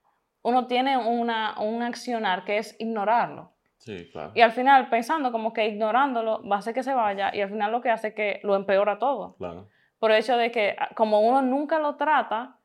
uno 0.43 0.67
tiene 0.67 0.97
una, 0.97 1.59
un 1.61 1.83
accionar 1.83 2.45
que 2.45 2.59
es 2.59 2.77
ignorarlo. 2.81 3.53
Sí, 3.79 4.09
claro. 4.11 4.33
Y 4.35 4.41
al 4.41 4.51
final, 4.51 4.89
pensando 4.89 5.31
como 5.31 5.53
que 5.53 5.67
ignorándolo 5.69 6.43
va 6.49 6.57
a 6.57 6.59
hacer 6.59 6.75
que 6.75 6.83
se 6.83 6.95
vaya 6.95 7.35
y 7.35 7.41
al 7.41 7.49
final 7.49 7.71
lo 7.71 7.81
que 7.81 7.91
hace 7.91 8.09
es 8.09 8.15
que 8.15 8.41
lo 8.43 8.57
empeora 8.57 8.99
todo. 8.99 9.37
Claro. 9.37 9.69
Por 9.99 10.11
el 10.11 10.19
hecho 10.19 10.37
de 10.37 10.51
que 10.51 10.77
ah, 10.79 10.91
como 10.95 11.21
uno 11.21 11.43
nunca 11.43 11.79
lo 11.79 11.97
trata, 11.97 12.58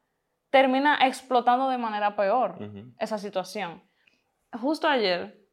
termina 0.53 0.99
explotando 1.01 1.67
de 1.67 1.79
manera 1.79 2.15
peor 2.15 2.59
esa 2.99 3.17
situación. 3.17 3.81
Justo 4.61 4.87
ayer 4.87 5.43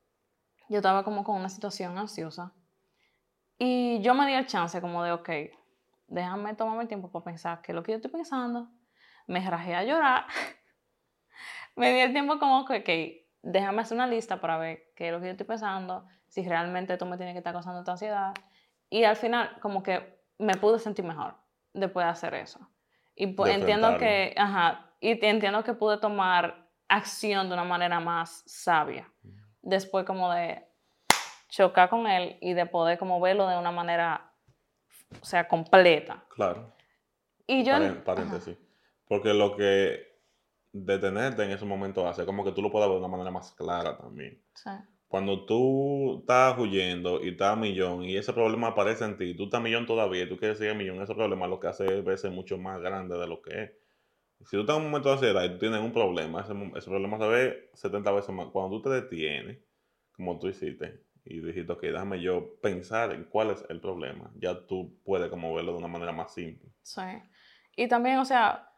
yo 0.69 0.77
estaba 0.77 1.05
como 1.05 1.25
con 1.25 1.37
una 1.37 1.49
situación 1.49 1.97
ansiosa 1.97 2.53
y 3.57 4.03
yo 4.03 4.13
me 4.13 4.27
di 4.27 4.35
el 4.35 4.47
chance 4.47 4.79
como 4.83 5.03
de, 5.03 5.13
ok, 5.13 5.31
déjame 6.07 6.53
tomarme 6.53 6.83
el 6.83 6.89
tiempo 6.89 7.11
para 7.11 7.25
pensar 7.25 7.63
qué 7.63 7.73
es 7.73 7.77
lo 7.77 7.83
que 7.83 7.93
yo 7.93 7.97
estoy 7.97 8.11
pensando. 8.11 8.69
Me 9.27 9.41
rajé 9.49 9.75
a 9.75 9.85
llorar. 9.85 10.27
me 11.77 11.95
di 11.95 12.01
el 12.01 12.13
tiempo 12.13 12.39
como 12.39 12.67
que, 12.67 12.81
ok, 12.81 13.41
déjame 13.41 13.81
hacer 13.81 13.95
una 13.97 14.07
lista 14.07 14.39
para 14.39 14.59
ver 14.59 14.93
qué 14.95 15.07
es 15.07 15.13
lo 15.15 15.21
que 15.21 15.29
yo 15.29 15.31
estoy 15.31 15.47
pensando, 15.47 16.07
si 16.29 16.47
realmente 16.47 16.93
esto 16.93 17.07
me 17.07 17.17
tiene 17.17 17.33
que 17.33 17.39
estar 17.39 17.55
causando 17.55 17.81
esta 17.81 17.93
ansiedad. 17.93 18.35
Y 18.91 19.05
al 19.05 19.17
final, 19.17 19.59
como 19.61 19.83
que 19.83 20.21
me 20.37 20.57
pude 20.57 20.79
sentir 20.79 21.07
mejor 21.07 21.37
después 21.73 22.05
de 22.05 22.11
hacer 22.11 22.35
eso. 22.35 22.61
Y 23.15 23.35
entiendo 23.51 23.97
que, 23.97 24.35
ajá, 24.37 24.90
y 25.01 25.19
entiendo 25.25 25.65
que 25.65 25.75
pude 25.75 25.99
tomar 25.99 26.69
acción 26.89 27.49
de 27.49 27.55
una 27.55 27.65
manera 27.65 28.01
más 28.01 28.43
sabia. 28.47 29.11
Después 29.63 30.05
como 30.05 30.31
de 30.33 30.65
chocar 31.49 31.89
con 31.89 32.07
él 32.07 32.37
y 32.41 32.53
de 32.53 32.67
poder 32.67 32.99
como 32.99 33.21
verlo 33.21 33.49
de 33.49 33.59
una 33.59 33.73
manera 33.73 34.31
o 35.21 35.25
sea, 35.25 35.49
completa. 35.49 36.25
Claro. 36.29 36.73
Y 37.47 37.65
yo... 37.65 37.75
Paréntesis. 38.05 38.57
Porque 39.07 39.35
lo 39.35 39.57
que 39.57 40.11
detenerte 40.73 41.45
en 41.45 41.51
ese 41.51 41.65
momento 41.65 42.07
hace 42.07 42.25
como 42.25 42.45
que 42.45 42.53
tú 42.53 42.63
lo 42.63 42.71
puedas 42.71 42.89
ver 42.89 43.01
de 43.01 43.05
una 43.05 43.17
manera 43.17 43.31
más 43.33 43.53
clara 43.53 43.97
también. 43.97 44.41
Sí. 44.55 44.71
cuando 45.09 45.45
tú 45.45 46.21
estás 46.21 46.57
huyendo 46.57 47.21
y 47.21 47.31
estás 47.31 47.55
a 47.55 47.57
millón 47.57 48.05
y 48.05 48.17
ese 48.17 48.33
problema 48.33 48.69
aparece 48.69 49.05
en 49.05 49.17
ti, 49.17 49.35
tú 49.35 49.45
estás 49.45 49.59
a 49.59 49.63
millón 49.63 49.85
todavía 49.85 50.23
y 50.23 50.29
tú 50.29 50.37
quieres 50.37 50.59
seguir 50.59 50.73
a 50.73 50.77
millón, 50.77 51.03
ese 51.03 51.17
problema 51.17 51.49
lo 51.49 51.59
que 51.59 51.67
hace 51.67 51.99
es 51.99 52.05
verse 52.05 52.31
mucho 52.31 52.57
más 52.59 52.81
grande 52.81 53.19
de 53.19 53.27
lo 53.27 53.43
que 53.43 53.63
es. 53.65 53.73
Si 54.45 54.57
tú 54.57 54.61
estás 54.61 54.77
en 54.77 54.83
un 54.83 54.91
momento 54.91 55.09
de 55.11 55.15
ansiedad 55.15 55.45
y 55.45 55.51
tú 55.51 55.59
tienes 55.59 55.81
un 55.81 55.93
problema, 55.93 56.41
ese, 56.41 56.55
ese 56.77 56.91
problema 56.91 57.19
se 57.19 57.29
ve 57.29 57.71
70 57.75 58.11
veces 58.13 58.35
más. 58.35 58.49
Cuando 58.49 58.77
tú 58.77 58.89
te 58.89 59.01
detienes, 59.01 59.59
como 60.13 60.39
tú 60.39 60.49
hiciste, 60.49 61.05
y 61.25 61.41
dijiste, 61.41 61.73
ok, 61.73 61.83
déjame 61.83 62.21
yo 62.21 62.59
pensar 62.61 63.13
en 63.13 63.25
cuál 63.25 63.51
es 63.51 63.65
el 63.69 63.81
problema, 63.81 64.31
ya 64.37 64.67
tú 64.67 64.99
puedes 65.05 65.29
como 65.31 65.55
verlo 65.55 65.73
de 65.73 65.79
una 65.79 65.89
manera 65.89 66.13
más 66.13 66.33
simple. 66.33 66.71
Sí. 66.83 67.03
Y 67.77 67.89
también, 67.89 68.19
o 68.19 68.25
sea, 68.25 68.73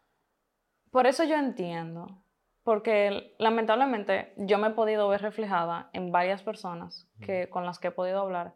por 0.91 1.07
eso 1.07 1.25
yo 1.25 1.37
entiendo, 1.37 2.25
porque 2.63 3.35
lamentablemente 3.39 4.35
yo 4.37 4.59
me 4.59 4.69
he 4.69 4.73
podido 4.73 5.09
ver 5.09 5.23
reflejada 5.23 5.91
en 5.93 6.13
varias 6.13 6.43
personas 6.43 7.09
que, 7.21 7.49
con 7.49 7.65
las 7.65 7.79
que 7.79 7.89
he 7.89 7.93
podido 7.93 8.21
hablar, 8.21 8.55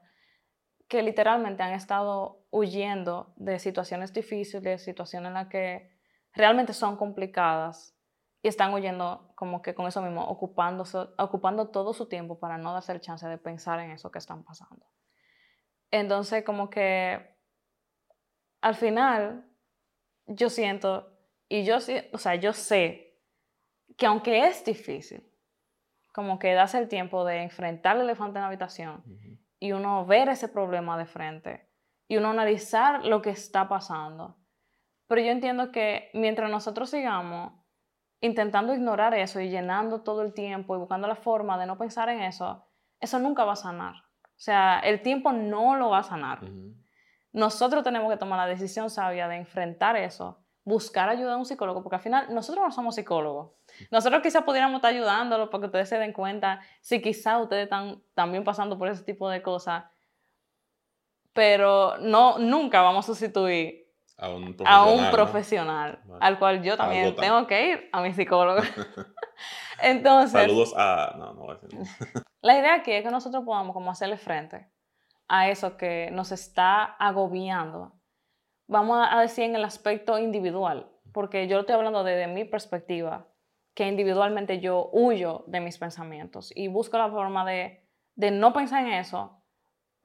que 0.88 1.02
literalmente 1.02 1.62
han 1.62 1.72
estado 1.72 2.44
huyendo 2.50 3.32
de 3.36 3.58
situaciones 3.58 4.12
difíciles, 4.12 4.84
situaciones 4.84 5.28
en 5.28 5.34
las 5.34 5.48
que 5.48 5.95
realmente 6.36 6.72
son 6.72 6.96
complicadas 6.96 7.96
y 8.42 8.48
están 8.48 8.72
huyendo 8.72 9.32
como 9.34 9.62
que 9.62 9.74
con 9.74 9.86
eso 9.88 10.00
mismo, 10.02 10.24
ocupando 10.28 11.68
todo 11.68 11.92
su 11.94 12.06
tiempo 12.06 12.38
para 12.38 12.58
no 12.58 12.72
darse 12.72 12.92
el 12.92 13.00
chance 13.00 13.26
de 13.26 13.38
pensar 13.38 13.80
en 13.80 13.90
eso 13.90 14.12
que 14.12 14.18
están 14.18 14.44
pasando. 14.44 14.86
Entonces, 15.90 16.44
como 16.44 16.70
que 16.70 17.34
al 18.60 18.74
final, 18.74 19.50
yo 20.26 20.50
siento, 20.50 21.10
y 21.48 21.64
yo, 21.64 21.78
o 22.12 22.18
sea, 22.18 22.34
yo 22.36 22.52
sé 22.52 23.18
que 23.96 24.06
aunque 24.06 24.46
es 24.46 24.64
difícil, 24.64 25.28
como 26.12 26.38
que 26.38 26.54
darse 26.54 26.78
el 26.78 26.88
tiempo 26.88 27.24
de 27.24 27.42
enfrentar 27.42 27.96
el 27.96 28.02
elefante 28.02 28.38
en 28.38 28.42
la 28.42 28.48
habitación 28.48 29.02
y 29.58 29.72
uno 29.72 30.04
ver 30.06 30.28
ese 30.28 30.48
problema 30.48 30.98
de 30.98 31.06
frente 31.06 31.68
y 32.08 32.16
uno 32.16 32.30
analizar 32.30 33.04
lo 33.04 33.22
que 33.22 33.30
está 33.30 33.68
pasando 33.68 34.36
pero 35.06 35.20
yo 35.20 35.30
entiendo 35.30 35.70
que 35.72 36.10
mientras 36.14 36.50
nosotros 36.50 36.90
sigamos 36.90 37.52
intentando 38.20 38.74
ignorar 38.74 39.14
eso 39.14 39.40
y 39.40 39.50
llenando 39.50 40.02
todo 40.02 40.22
el 40.22 40.32
tiempo 40.32 40.74
y 40.74 40.78
buscando 40.78 41.06
la 41.06 41.16
forma 41.16 41.58
de 41.58 41.66
no 41.66 41.78
pensar 41.78 42.08
en 42.08 42.22
eso, 42.22 42.66
eso 43.00 43.18
nunca 43.18 43.44
va 43.44 43.52
a 43.52 43.56
sanar. 43.56 43.94
O 44.24 44.38
sea, 44.38 44.80
el 44.80 45.02
tiempo 45.02 45.32
no 45.32 45.76
lo 45.76 45.90
va 45.90 45.98
a 45.98 46.02
sanar. 46.02 46.40
Nosotros 47.32 47.84
tenemos 47.84 48.10
que 48.10 48.18
tomar 48.18 48.38
la 48.38 48.46
decisión 48.46 48.90
sabia 48.90 49.28
de 49.28 49.36
enfrentar 49.36 49.96
eso, 49.96 50.44
buscar 50.64 51.08
ayuda 51.08 51.34
a 51.34 51.36
un 51.36 51.44
psicólogo, 51.44 51.82
porque 51.82 51.96
al 51.96 52.02
final 52.02 52.34
nosotros 52.34 52.64
no 52.64 52.70
somos 52.70 52.94
psicólogos. 52.94 53.52
Nosotros 53.90 54.22
quizás 54.22 54.42
pudiéramos 54.42 54.76
estar 54.76 54.92
ayudándolo 54.92 55.48
para 55.50 55.60
que 55.60 55.66
ustedes 55.66 55.88
se 55.88 55.98
den 55.98 56.12
cuenta 56.12 56.60
si 56.80 57.00
quizás 57.00 57.40
ustedes 57.40 57.64
están 57.64 58.02
también 58.14 58.44
pasando 58.44 58.78
por 58.78 58.88
ese 58.88 59.04
tipo 59.04 59.28
de 59.28 59.42
cosas, 59.42 59.84
pero 61.32 61.98
no, 61.98 62.38
nunca 62.38 62.82
vamos 62.82 63.04
a 63.04 63.08
sustituir 63.08 63.85
a 64.18 64.84
un 64.86 65.10
profesional, 65.10 66.00
al 66.20 66.38
cual 66.38 66.62
yo 66.62 66.76
también 66.76 67.14
tengo 67.16 67.46
que 67.46 67.70
ir 67.70 67.90
a 67.92 68.00
mi 68.00 68.12
psicólogo. 68.12 68.62
Entonces. 69.82 70.40
Saludos 70.40 70.74
a. 70.76 71.14
No, 71.18 71.34
no 71.34 71.40
voy 71.40 71.56
a 71.56 71.58
decir 71.58 72.24
La 72.42 72.58
idea 72.58 72.74
aquí 72.74 72.92
es 72.92 73.02
que 73.02 73.10
nosotros 73.10 73.44
podamos 73.44 73.74
como 73.74 73.90
hacerle 73.90 74.16
frente 74.16 74.70
a 75.28 75.48
eso 75.50 75.76
que 75.76 76.10
nos 76.12 76.32
está 76.32 76.84
agobiando. 76.84 77.92
Vamos 78.68 79.06
a 79.10 79.20
decir 79.20 79.44
en 79.44 79.56
el 79.56 79.64
aspecto 79.64 80.18
individual, 80.18 80.90
porque 81.12 81.48
yo 81.48 81.60
estoy 81.60 81.74
hablando 81.74 82.04
desde 82.04 82.26
mi 82.26 82.44
perspectiva, 82.44 83.26
que 83.74 83.86
individualmente 83.86 84.60
yo 84.60 84.88
huyo 84.92 85.44
de 85.48 85.60
mis 85.60 85.78
pensamientos 85.78 86.52
y 86.54 86.68
busco 86.68 86.98
la 86.98 87.10
forma 87.10 87.44
de, 87.44 87.88
de 88.14 88.30
no 88.30 88.52
pensar 88.52 88.84
en 88.86 88.92
eso 88.92 89.42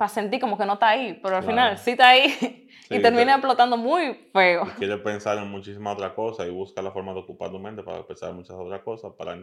para 0.01 0.09
sentir 0.09 0.39
como 0.39 0.57
que 0.57 0.65
no 0.65 0.73
está 0.73 0.89
ahí, 0.89 1.19
pero 1.21 1.37
al 1.37 1.43
final 1.43 1.77
sí 1.77 1.91
está 1.91 2.09
ahí 2.09 2.67
y 2.89 2.99
termina 3.03 3.33
explotando 3.33 3.77
muy 3.77 4.15
feo. 4.33 4.63
Quieres 4.79 4.99
pensar 5.01 5.37
en 5.37 5.47
muchísimas 5.47 5.93
otras 5.93 6.13
cosas 6.13 6.47
y 6.47 6.49
busca 6.49 6.81
la 6.81 6.89
forma 6.89 7.13
de 7.13 7.19
ocupar 7.19 7.51
tu 7.51 7.59
mente 7.59 7.83
para 7.83 8.03
pensar 8.07 8.31
en 8.31 8.37
muchas 8.37 8.55
otras 8.55 8.81
cosas, 8.81 9.13
para 9.15 9.37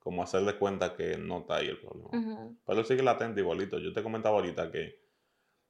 como 0.00 0.24
hacer 0.24 0.40
de 0.40 0.58
cuenta 0.58 0.96
que 0.96 1.16
no 1.16 1.38
está 1.38 1.58
ahí 1.58 1.68
el 1.68 1.78
problema. 1.78 2.50
Pero 2.66 2.82
sigue 2.82 3.04
latente 3.04 3.40
igualito. 3.40 3.78
Yo 3.78 3.92
te 3.92 4.02
comentaba 4.02 4.38
ahorita 4.38 4.72
que 4.72 4.96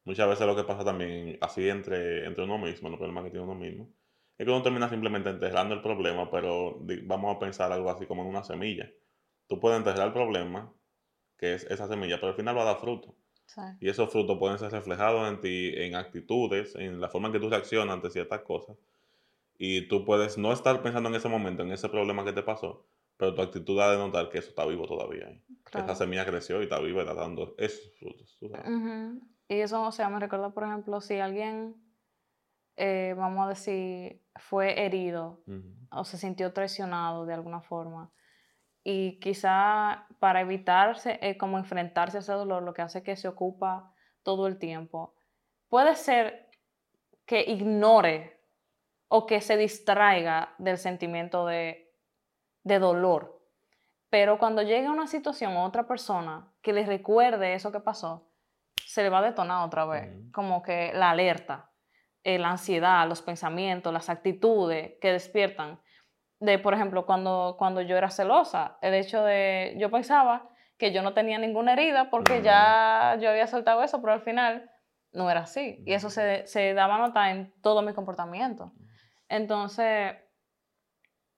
muchas 0.05 0.27
veces 0.27 0.47
lo 0.47 0.57
que 0.57 0.65
pasa 0.65 0.87
también 0.87 1.37
así 1.43 1.69
entre, 1.69 2.25
entre 2.25 2.45
uno 2.45 2.57
mismo, 2.57 2.89
los 2.89 2.97
problemas 2.97 3.25
que 3.25 3.33
tiene 3.33 3.45
uno 3.45 3.55
mismo, 3.55 3.91
es 4.39 4.47
que 4.47 4.51
uno 4.51 4.63
termina 4.63 4.89
simplemente 4.89 5.29
enterrando 5.29 5.75
el 5.75 5.83
problema, 5.83 6.31
pero 6.31 6.79
vamos 7.03 7.37
a 7.37 7.39
pensar 7.39 7.71
algo 7.73 7.91
así 7.91 8.07
como 8.07 8.23
en 8.23 8.29
una 8.29 8.43
semilla. 8.43 8.91
Tú 9.47 9.61
puedes 9.61 9.77
enterrar 9.77 10.07
el 10.07 10.15
problema, 10.15 10.73
que 11.37 11.53
es 11.53 11.65
esa 11.65 11.87
semilla, 11.89 12.17
pero 12.19 12.29
al 12.29 12.37
final 12.37 12.57
va 12.57 12.63
a 12.63 12.73
dar 12.73 12.79
fruto. 12.79 13.15
Y 13.81 13.89
esos 13.89 14.11
frutos 14.11 14.39
pueden 14.39 14.59
ser 14.59 14.71
reflejados 14.73 15.29
en 15.29 15.41
ti, 15.41 15.73
en 15.77 15.95
actitudes, 15.95 16.75
en 16.77 17.01
la 17.01 17.09
forma 17.09 17.29
en 17.29 17.33
que 17.33 17.41
tú 17.41 17.49
reaccionas 17.49 17.95
ante 17.95 18.11
ciertas 18.11 18.41
cosas. 18.41 18.77
Y 19.59 19.89
tú 19.89 20.05
puedes 20.05 20.39
no 20.39 20.53
estar 20.53 20.83
pensando 20.83 21.09
en 21.09 21.15
ese 21.15 21.29
momento, 21.29 21.63
en 21.63 21.73
ese 21.73 21.89
problema 21.89 22.25
que 22.25 22.33
te 22.33 22.43
pasó, 22.43 22.87
pero 23.17 23.35
tu 23.35 23.43
actitud 23.43 23.77
da 23.77 23.93
de 23.93 23.99
notar 23.99 24.31
que 24.31 24.39
eso 24.39 24.49
está 24.49 24.65
vivo 24.65 24.87
todavía. 24.87 25.29
Esa 25.73 25.95
semilla 25.95 26.25
creció 26.25 26.61
y 26.61 26.65
está 26.65 26.81
viva 26.81 26.99
y 26.99 27.01
está 27.01 27.15
dando 27.15 27.55
esos 27.59 27.93
frutos. 27.99 28.39
Y 29.49 29.55
eso, 29.61 29.83
o 29.83 29.93
sea, 29.93 30.09
me 30.09 30.21
recuerda, 30.21 30.51
por 30.51 30.65
ejemplo, 30.65 31.01
si 31.01 31.19
alguien, 31.19 31.75
eh, 32.77 33.15
vamos 33.19 33.45
a 33.45 33.49
decir, 33.49 34.23
fue 34.37 34.85
herido 34.85 35.43
o 35.91 36.05
se 36.05 36.17
sintió 36.17 36.53
traicionado 36.53 37.27
de 37.27 37.35
alguna 37.35 37.61
forma 37.61 38.11
y 38.83 39.19
quizá 39.21 40.07
para 40.19 40.41
evitarse, 40.41 41.19
eh, 41.23 41.37
como 41.37 41.59
enfrentarse 41.59 42.19
a 42.19 42.21
ese 42.21 42.33
dolor, 42.33 42.63
lo 42.63 42.75
que 42.75 42.83
hace 42.83 43.03
que 43.03 43.17
se 43.17 43.29
ocupa 43.29 43.93
todo 44.23 44.47
el 44.47 44.59
tiempo, 44.59 45.15
puede 45.69 45.97
ser 45.97 46.49
que 47.27 47.43
ignore 47.43 48.41
o 49.09 49.27
que 49.27 49.41
se 49.41 49.57
distraiga 49.57 50.55
del 50.59 50.79
sentimiento 50.79 51.47
de, 51.47 51.93
de 52.65 52.79
dolor. 52.79 53.41
Pero 54.09 54.39
cuando 54.39 54.63
llegue 54.63 54.87
a 54.87 54.93
una 54.93 55.07
situación 55.07 55.57
o 55.57 55.65
otra 55.65 55.87
persona 55.87 56.53
que 56.63 56.73
le 56.73 56.85
recuerde 56.85 57.55
eso 57.55 57.71
que 57.71 57.81
pasó, 57.81 58.29
se 58.85 59.03
le 59.03 59.09
va 59.09 59.19
a 59.19 59.23
detonar 59.23 59.65
otra 59.65 59.85
vez, 59.85 60.11
como 60.33 60.63
que 60.63 60.93
la 60.93 61.11
alerta, 61.11 61.71
eh, 62.25 62.39
la 62.39 62.51
ansiedad, 62.51 63.09
los 63.09 63.23
pensamientos, 63.23 63.93
las 63.93 64.11
actitudes 64.11 64.95
que 65.01 65.13
despiertan 65.13 65.81
de, 66.41 66.59
por 66.59 66.75
ejemplo, 66.75 67.07
cuando, 67.07 67.57
cuando 67.59 67.83
yo 67.83 67.97
era 67.97 68.11
celosa, 68.11 68.79
el 68.81 68.95
hecho 68.95 69.23
de, 69.23 69.77
yo 69.79 69.91
pensaba 69.91 70.51
que 70.79 70.93
yo 70.93 71.03
no 71.03 71.13
tenía 71.13 71.39
ninguna 71.39 71.75
herida 71.75 72.11
porque 72.11 72.43
ya 72.43 73.17
yo 73.21 73.31
había 73.31 73.47
soltado 73.47 73.83
eso, 73.83 74.01
pero 74.01 74.15
al 74.15 74.23
final 74.23 74.71
no 75.13 75.31
era 75.31 75.41
así. 75.41 75.83
Y 75.87 75.93
eso 75.93 76.09
se, 76.09 76.47
se 76.47 76.73
daba 76.73 76.99
nota 76.99 77.31
en 77.31 77.53
todo 77.61 77.83
mi 77.83 77.93
comportamiento. 77.93 78.73
Entonces, 79.29 80.17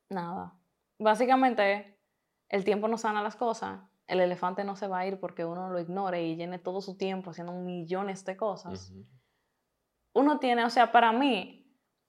nada, 0.09 0.55
básicamente 0.99 1.99
el 2.49 2.65
tiempo 2.65 2.87
no 2.87 2.97
sana 2.97 3.23
las 3.23 3.35
cosas, 3.35 3.81
el 4.07 4.21
elefante 4.21 4.63
no 4.63 4.77
se 4.77 4.87
va 4.87 5.01
a 5.01 5.07
ir 5.07 5.19
porque 5.19 5.45
uno 5.45 5.71
lo 5.71 5.81
ignore 5.81 6.23
y 6.23 6.37
llene 6.37 6.59
todo 6.59 6.81
su 6.81 6.97
tiempo 6.97 7.31
haciendo 7.31 7.53
millones 7.53 8.25
de 8.25 8.37
cosas. 8.37 8.93
Uno 10.13 10.39
tiene, 10.39 10.65
o 10.65 10.71
sea, 10.71 10.93
para 10.93 11.13
mí, 11.13 11.62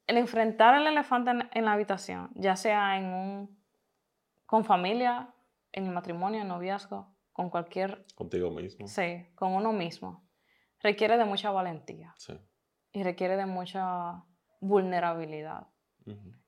el 0.07 0.17
enfrentar 0.17 0.75
el 0.75 0.87
elefante 0.87 1.31
en, 1.51 1.65
la 1.65 1.73
habitación, 1.73 2.29
ya 2.35 2.55
sea 2.55 2.97
en 2.97 3.05
un, 3.05 3.63
con 4.45 4.65
familia, 4.65 5.33
en 5.71 5.85
el 5.85 5.91
matrimonio, 5.91 6.41
en 6.41 6.47
noviazgo, 6.47 7.15
con 7.31 7.49
cualquier... 7.49 8.05
Contigo 8.15 8.51
mismo. 8.51 8.87
Sí, 8.87 9.25
con 9.35 9.53
uno 9.53 9.71
mismo, 9.71 10.27
requiere 10.81 11.17
de 11.17 11.25
mucha 11.25 11.51
valentía. 11.51 12.13
Sí. 12.17 12.39
Y 12.91 13.03
requiere 13.03 13.37
de 13.37 13.45
mucha 13.45 14.23
vulnerabilidad. 14.59 15.67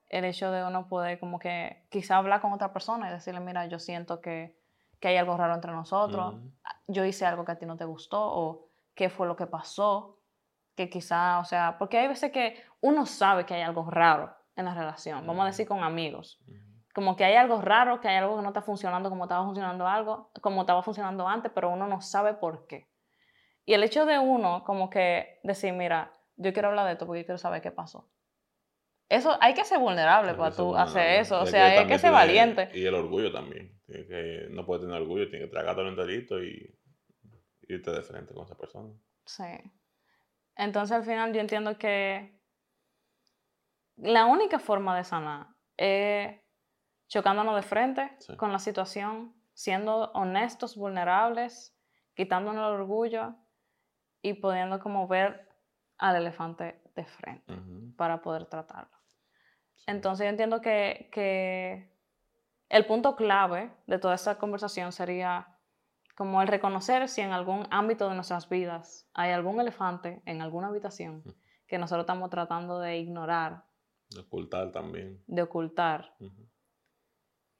El 0.07 0.25
hecho 0.25 0.51
de 0.51 0.63
uno 0.63 0.87
poder 0.87 1.19
como 1.19 1.39
que 1.39 1.87
quizá 1.89 2.17
hablar 2.17 2.41
con 2.41 2.51
otra 2.51 2.71
persona 2.73 3.09
y 3.09 3.13
decirle, 3.13 3.39
mira, 3.39 3.65
yo 3.67 3.79
siento 3.79 4.21
que, 4.21 4.59
que 4.99 5.07
hay 5.07 5.17
algo 5.17 5.35
raro 5.37 5.55
entre 5.55 5.71
nosotros, 5.71 6.35
yo 6.87 7.05
hice 7.05 7.25
algo 7.25 7.45
que 7.45 7.53
a 7.53 7.57
ti 7.57 7.65
no 7.65 7.77
te 7.77 7.85
gustó 7.85 8.21
o 8.21 8.67
qué 8.93 9.09
fue 9.09 9.27
lo 9.27 9.35
que 9.35 9.47
pasó 9.47 10.14
que 10.75 10.89
quizá, 10.89 11.39
o 11.39 11.45
sea, 11.45 11.77
porque 11.77 11.97
hay 11.97 12.07
veces 12.07 12.31
que 12.31 12.61
uno 12.81 13.05
sabe 13.05 13.45
que 13.45 13.53
hay 13.53 13.61
algo 13.61 13.89
raro 13.89 14.35
en 14.55 14.65
la 14.65 14.73
relación, 14.73 15.25
vamos 15.25 15.43
a 15.43 15.47
decir 15.47 15.67
con 15.67 15.83
amigos, 15.83 16.39
como 16.93 17.15
que 17.15 17.25
hay 17.25 17.35
algo 17.35 17.61
raro, 17.61 17.99
que 17.99 18.07
hay 18.07 18.17
algo 18.17 18.37
que 18.37 18.43
no 18.43 18.49
está 18.49 18.61
funcionando 18.61 19.09
como 19.09 19.25
estaba 19.25 19.43
funcionando 19.43 19.87
algo, 19.87 20.31
como 20.41 20.61
estaba 20.61 20.81
funcionando 20.81 21.27
antes, 21.27 21.51
pero 21.53 21.69
uno 21.69 21.87
no 21.87 22.01
sabe 22.01 22.33
por 22.33 22.67
qué. 22.67 22.87
Y 23.65 23.73
el 23.73 23.83
hecho 23.83 24.05
de 24.05 24.19
uno 24.19 24.63
como 24.63 24.89
que 24.89 25.39
decir, 25.43 25.73
mira, 25.73 26.13
yo 26.37 26.53
quiero 26.53 26.69
hablar 26.69 26.85
de 26.85 26.93
esto 26.93 27.05
porque 27.05 27.25
quiero 27.25 27.37
saber 27.37 27.61
qué 27.61 27.71
pasó. 27.71 28.09
Eso 29.09 29.37
hay 29.41 29.53
que 29.53 29.65
ser 29.65 29.79
vulnerable 29.79 30.33
para 30.33 30.55
tú 30.55 30.75
hacer 30.75 31.19
eso, 31.19 31.41
o 31.41 31.45
sea, 31.45 31.79
hay 31.79 31.87
que 31.87 31.99
ser 31.99 32.11
valiente. 32.11 32.69
Y 32.73 32.85
el 32.85 32.95
orgullo 32.95 33.31
también, 33.31 33.79
que 33.87 34.47
no 34.51 34.65
puede 34.65 34.81
tener 34.81 35.01
orgullo, 35.01 35.29
tiene 35.29 35.45
que 35.45 35.51
tragártelo 35.51 35.89
enterito 35.89 36.41
y 36.41 36.79
irte 37.67 37.91
de 37.91 38.01
frente 38.01 38.33
con 38.33 38.45
esa 38.45 38.55
persona. 38.55 38.89
Sí. 39.25 39.43
Entonces 40.55 40.95
al 40.95 41.03
final 41.03 41.33
yo 41.33 41.41
entiendo 41.41 41.77
que 41.77 42.39
la 43.97 44.25
única 44.25 44.59
forma 44.59 44.95
de 44.95 45.03
sanar 45.03 45.47
es 45.77 46.39
chocándonos 47.07 47.55
de 47.55 47.61
frente 47.61 48.17
con 48.37 48.51
la 48.51 48.59
situación, 48.59 49.33
siendo 49.53 50.11
honestos, 50.11 50.75
vulnerables, 50.75 51.77
quitándonos 52.13 52.67
el 52.67 52.79
orgullo 52.81 53.35
y 54.21 54.33
pudiendo 54.33 54.79
como 54.79 55.07
ver 55.07 55.49
al 55.97 56.15
elefante 56.15 56.81
de 56.95 57.05
frente 57.05 57.53
para 57.95 58.21
poder 58.21 58.45
tratarlo. 58.45 58.97
Sí. 59.75 59.83
Entonces 59.87 60.25
yo 60.25 60.29
entiendo 60.29 60.61
que, 60.61 61.09
que 61.11 61.93
el 62.69 62.85
punto 62.85 63.15
clave 63.15 63.71
de 63.87 63.99
toda 63.99 64.15
esta 64.15 64.37
conversación 64.37 64.91
sería 64.91 65.54
como 66.15 66.41
el 66.41 66.47
reconocer 66.47 67.07
si 67.09 67.21
en 67.21 67.31
algún 67.33 67.67
ámbito 67.71 68.07
de 68.09 68.15
nuestras 68.15 68.49
vidas 68.49 69.09
hay 69.13 69.31
algún 69.31 69.59
elefante 69.59 70.21
en 70.25 70.41
alguna 70.41 70.67
habitación 70.67 71.23
que 71.67 71.77
nosotros 71.77 72.03
estamos 72.03 72.29
tratando 72.29 72.79
de 72.79 72.97
ignorar, 72.97 73.65
De 74.09 74.21
ocultar 74.21 74.71
también. 74.71 75.21
de 75.27 75.41
ocultar. 75.41 76.15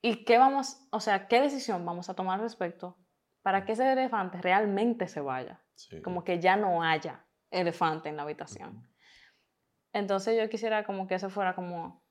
¿Y 0.02 0.24
qué 0.26 0.38
vamos, 0.38 0.78
o 0.92 1.00
sea, 1.00 1.28
qué 1.28 1.42
decisión 1.42 1.86
vamos 1.86 2.10
a 2.10 2.14
tomar 2.14 2.36
al 2.36 2.46
respecto 2.46 2.98
para 3.42 3.66
que 3.66 3.74
ese 3.74 3.92
elefante 3.92 4.42
realmente 4.42 5.08
se 5.08 5.20
vaya? 5.22 5.64
Sí. 5.74 6.02
Como 6.02 6.24
que 6.24 6.40
ya 6.40 6.56
no 6.56 6.84
haya 6.84 7.26
elefante 7.52 8.10
en 8.10 8.16
la 8.18 8.24
habitación. 8.24 8.88
Entonces 9.94 10.38
yo 10.40 10.48
quisiera 10.50 10.86
como 10.86 11.08
que 11.08 11.16
ese 11.16 11.30
fuera 11.30 11.56
como 11.56 12.04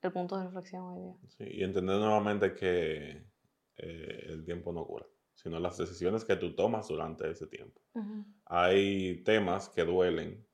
el 0.00 0.12
punto 0.12 0.36
de 0.38 0.44
reflexión 0.44 0.82
hoy 0.84 1.00
día. 1.00 1.14
Sí, 1.28 1.44
y 1.48 1.62
entender 1.62 1.98
nuevamente 1.98 2.54
que 2.54 3.26
eh, 3.76 4.22
el 4.28 4.44
tiempo 4.44 4.72
no 4.72 4.84
cura, 4.86 5.06
sino 5.34 5.58
las 5.58 5.76
decisiones 5.78 6.24
que 6.24 6.36
tú 6.36 6.54
tomas 6.54 6.88
durante 6.88 7.30
ese 7.30 7.46
tiempo. 7.46 7.80
Hay 8.46 9.22
temas 9.24 9.68
que 9.68 9.84
duelen 9.84 10.46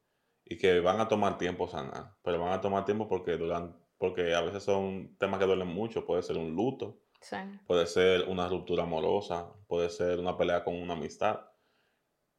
y 0.44 0.56
que 0.56 0.80
van 0.80 1.00
a 1.00 1.08
tomar 1.08 1.36
tiempo 1.38 1.68
sanar, 1.68 2.14
pero 2.22 2.40
van 2.40 2.52
a 2.52 2.60
tomar 2.60 2.84
tiempo 2.84 3.08
porque, 3.08 3.36
duran, 3.36 3.76
porque 3.98 4.34
a 4.34 4.40
veces 4.40 4.62
son 4.62 5.16
temas 5.18 5.38
que 5.40 5.46
duelen 5.46 5.68
mucho. 5.68 6.06
Puede 6.06 6.22
ser 6.22 6.36
un 6.38 6.54
luto, 6.54 7.00
Sí. 7.20 7.36
puede 7.66 7.86
ser 7.86 8.28
una 8.28 8.48
ruptura 8.48 8.84
amorosa, 8.84 9.52
puede 9.66 9.90
ser 9.90 10.20
una 10.20 10.36
pelea 10.36 10.62
con 10.64 10.74
una 10.76 10.94
amistad. 10.94 11.40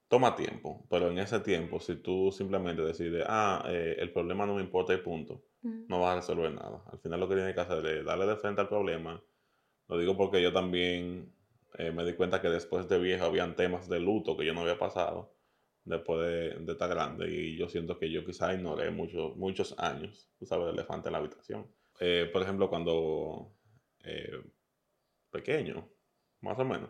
Toma 0.07 0.35
tiempo, 0.35 0.87
pero 0.89 1.11
en 1.11 1.19
ese 1.19 1.39
tiempo, 1.41 1.79
si 1.79 1.97
tú 1.97 2.31
simplemente 2.31 2.81
decides, 2.81 3.23
ah, 3.27 3.63
eh, 3.67 3.95
el 3.99 4.11
problema 4.11 4.45
no 4.47 4.55
me 4.55 4.61
importa 4.61 4.93
y 4.93 4.97
punto, 4.97 5.43
no 5.61 5.99
vas 5.99 6.13
a 6.13 6.15
resolver 6.15 6.51
nada. 6.51 6.81
Al 6.91 6.97
final 6.99 7.19
lo 7.19 7.27
que 7.29 7.35
tienes 7.35 7.53
que 7.53 7.61
hacer 7.61 7.85
es 7.85 8.05
darle 8.05 8.25
de 8.25 8.37
frente 8.37 8.61
al 8.61 8.69
problema. 8.69 9.21
Lo 9.87 9.97
digo 9.99 10.15
porque 10.17 10.41
yo 10.41 10.51
también 10.51 11.31
eh, 11.77 11.91
me 11.91 12.05
di 12.05 12.13
cuenta 12.13 12.41
que 12.41 12.49
después 12.49 12.87
de 12.87 12.99
viejo 12.99 13.25
habían 13.25 13.55
temas 13.55 13.87
de 13.87 13.99
luto 13.99 14.35
que 14.35 14.45
yo 14.45 14.53
no 14.53 14.61
había 14.61 14.79
pasado 14.79 15.35
después 15.85 16.19
de, 16.27 16.65
de 16.65 16.71
estar 16.71 16.89
grande 16.89 17.29
y 17.31 17.57
yo 17.57 17.69
siento 17.69 17.97
que 17.97 18.11
yo 18.11 18.25
quizás 18.25 18.55
ignoré 18.55 18.91
muchos 18.91 19.35
muchos 19.37 19.75
años, 19.77 20.29
tú 20.37 20.45
el 20.55 20.73
elefante 20.73 21.09
en 21.09 21.13
la 21.13 21.19
habitación. 21.19 21.67
Eh, 21.99 22.29
por 22.31 22.41
ejemplo, 22.41 22.69
cuando 22.69 23.53
eh, 24.03 24.41
pequeño, 25.31 25.89
más 26.41 26.57
o 26.59 26.65
menos, 26.65 26.89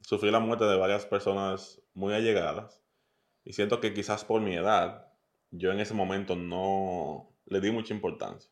sufrí 0.00 0.30
la 0.30 0.40
muerte 0.40 0.64
de 0.64 0.76
varias 0.76 1.06
personas 1.06 1.82
muy 1.94 2.14
allegadas 2.14 2.82
y 3.44 3.52
siento 3.52 3.80
que 3.80 3.94
quizás 3.94 4.24
por 4.24 4.40
mi 4.40 4.54
edad 4.54 5.12
yo 5.50 5.70
en 5.70 5.80
ese 5.80 5.94
momento 5.94 6.34
no 6.34 7.36
le 7.46 7.60
di 7.60 7.70
mucha 7.70 7.94
importancia, 7.94 8.50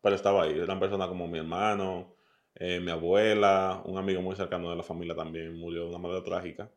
pero 0.00 0.14
estaba 0.14 0.44
ahí. 0.44 0.58
Eran 0.58 0.80
personas 0.80 1.08
como 1.08 1.26
mi 1.26 1.38
hermano, 1.38 2.14
eh, 2.54 2.80
mi 2.80 2.90
abuela, 2.90 3.82
un 3.84 3.98
amigo 3.98 4.22
muy 4.22 4.36
cercano 4.36 4.70
de 4.70 4.76
la 4.76 4.82
familia 4.82 5.14
también 5.14 5.56
murió 5.58 5.82
de 5.84 5.88
una 5.90 5.98
manera 5.98 6.22
trágica. 6.24 6.70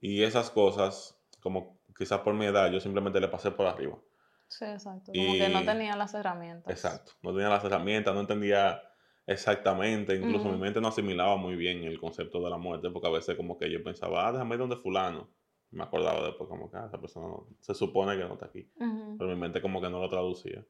Y 0.00 0.22
esas 0.22 0.50
cosas, 0.50 1.18
como 1.40 1.78
quizás 1.96 2.20
por 2.20 2.34
mi 2.34 2.46
edad, 2.46 2.70
yo 2.72 2.80
simplemente 2.80 3.20
le 3.20 3.28
pasé 3.28 3.50
por 3.50 3.66
arriba. 3.66 3.98
Sí, 4.48 4.64
exacto. 4.64 5.12
Como 5.12 5.32
que 5.34 5.48
no 5.48 5.62
Y- 5.62 5.66
tenía 5.66 5.96
las 5.96 6.14
herramientas. 6.14 6.72
Exacto. 6.72 7.12
No 7.22 7.32
tenía 7.32 7.48
las 7.48 7.62
herramientas, 7.64 8.14
no 8.14 8.20
entendía 8.20 8.82
exactamente, 9.26 10.16
incluso 10.16 10.46
Ujú. 10.46 10.54
mi 10.54 10.60
mente 10.60 10.80
no 10.80 10.88
asimilaba 10.88 11.36
muy 11.36 11.54
bien 11.56 11.84
el 11.84 12.00
concepto 12.00 12.40
de 12.42 12.50
la 12.50 12.56
muerte, 12.56 12.90
porque 12.90 13.08
a 13.08 13.12
veces 13.12 13.36
como 13.36 13.56
que 13.58 13.70
yo 13.70 13.82
pensaba, 13.82 14.26
ah, 14.26 14.32
déjame 14.32 14.54
ir 14.56 14.60
donde 14.60 14.76
fulano. 14.76 15.28
Me 15.70 15.84
acordaba 15.84 16.26
después 16.26 16.48
como 16.48 16.68
que 16.70 16.78
ah, 16.78 16.86
esa 16.88 17.00
persona 17.00 17.28
no- 17.28 17.46
se 17.60 17.74
supone 17.74 18.16
que 18.16 18.24
no 18.24 18.32
está 18.34 18.46
aquí, 18.46 18.68
Ujú. 18.80 19.16
pero 19.18 19.30
mi 19.30 19.36
mente 19.36 19.60
como 19.62 19.80
que 19.80 19.88
no 19.88 20.00
lo 20.00 20.08
traducía. 20.08 20.64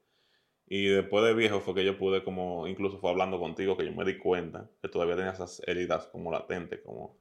Y 0.73 0.87
después 0.87 1.25
de 1.25 1.35
viejo 1.35 1.61
fue 1.61 1.75
que 1.75 1.85
yo 1.85 1.99
pude 1.99 2.23
como, 2.23 2.69
incluso 2.69 3.01
fue 3.01 3.11
hablando 3.11 3.41
contigo, 3.41 3.77
que 3.77 3.85
yo 3.85 3.93
me 3.93 4.05
di 4.05 4.17
cuenta 4.17 4.71
que 4.81 4.89
todavía 4.89 5.17
tenía 5.17 5.33
esas 5.33 5.61
heridas 5.67 6.07
como 6.07 6.31
latentes, 6.31 6.81
como 6.85 7.19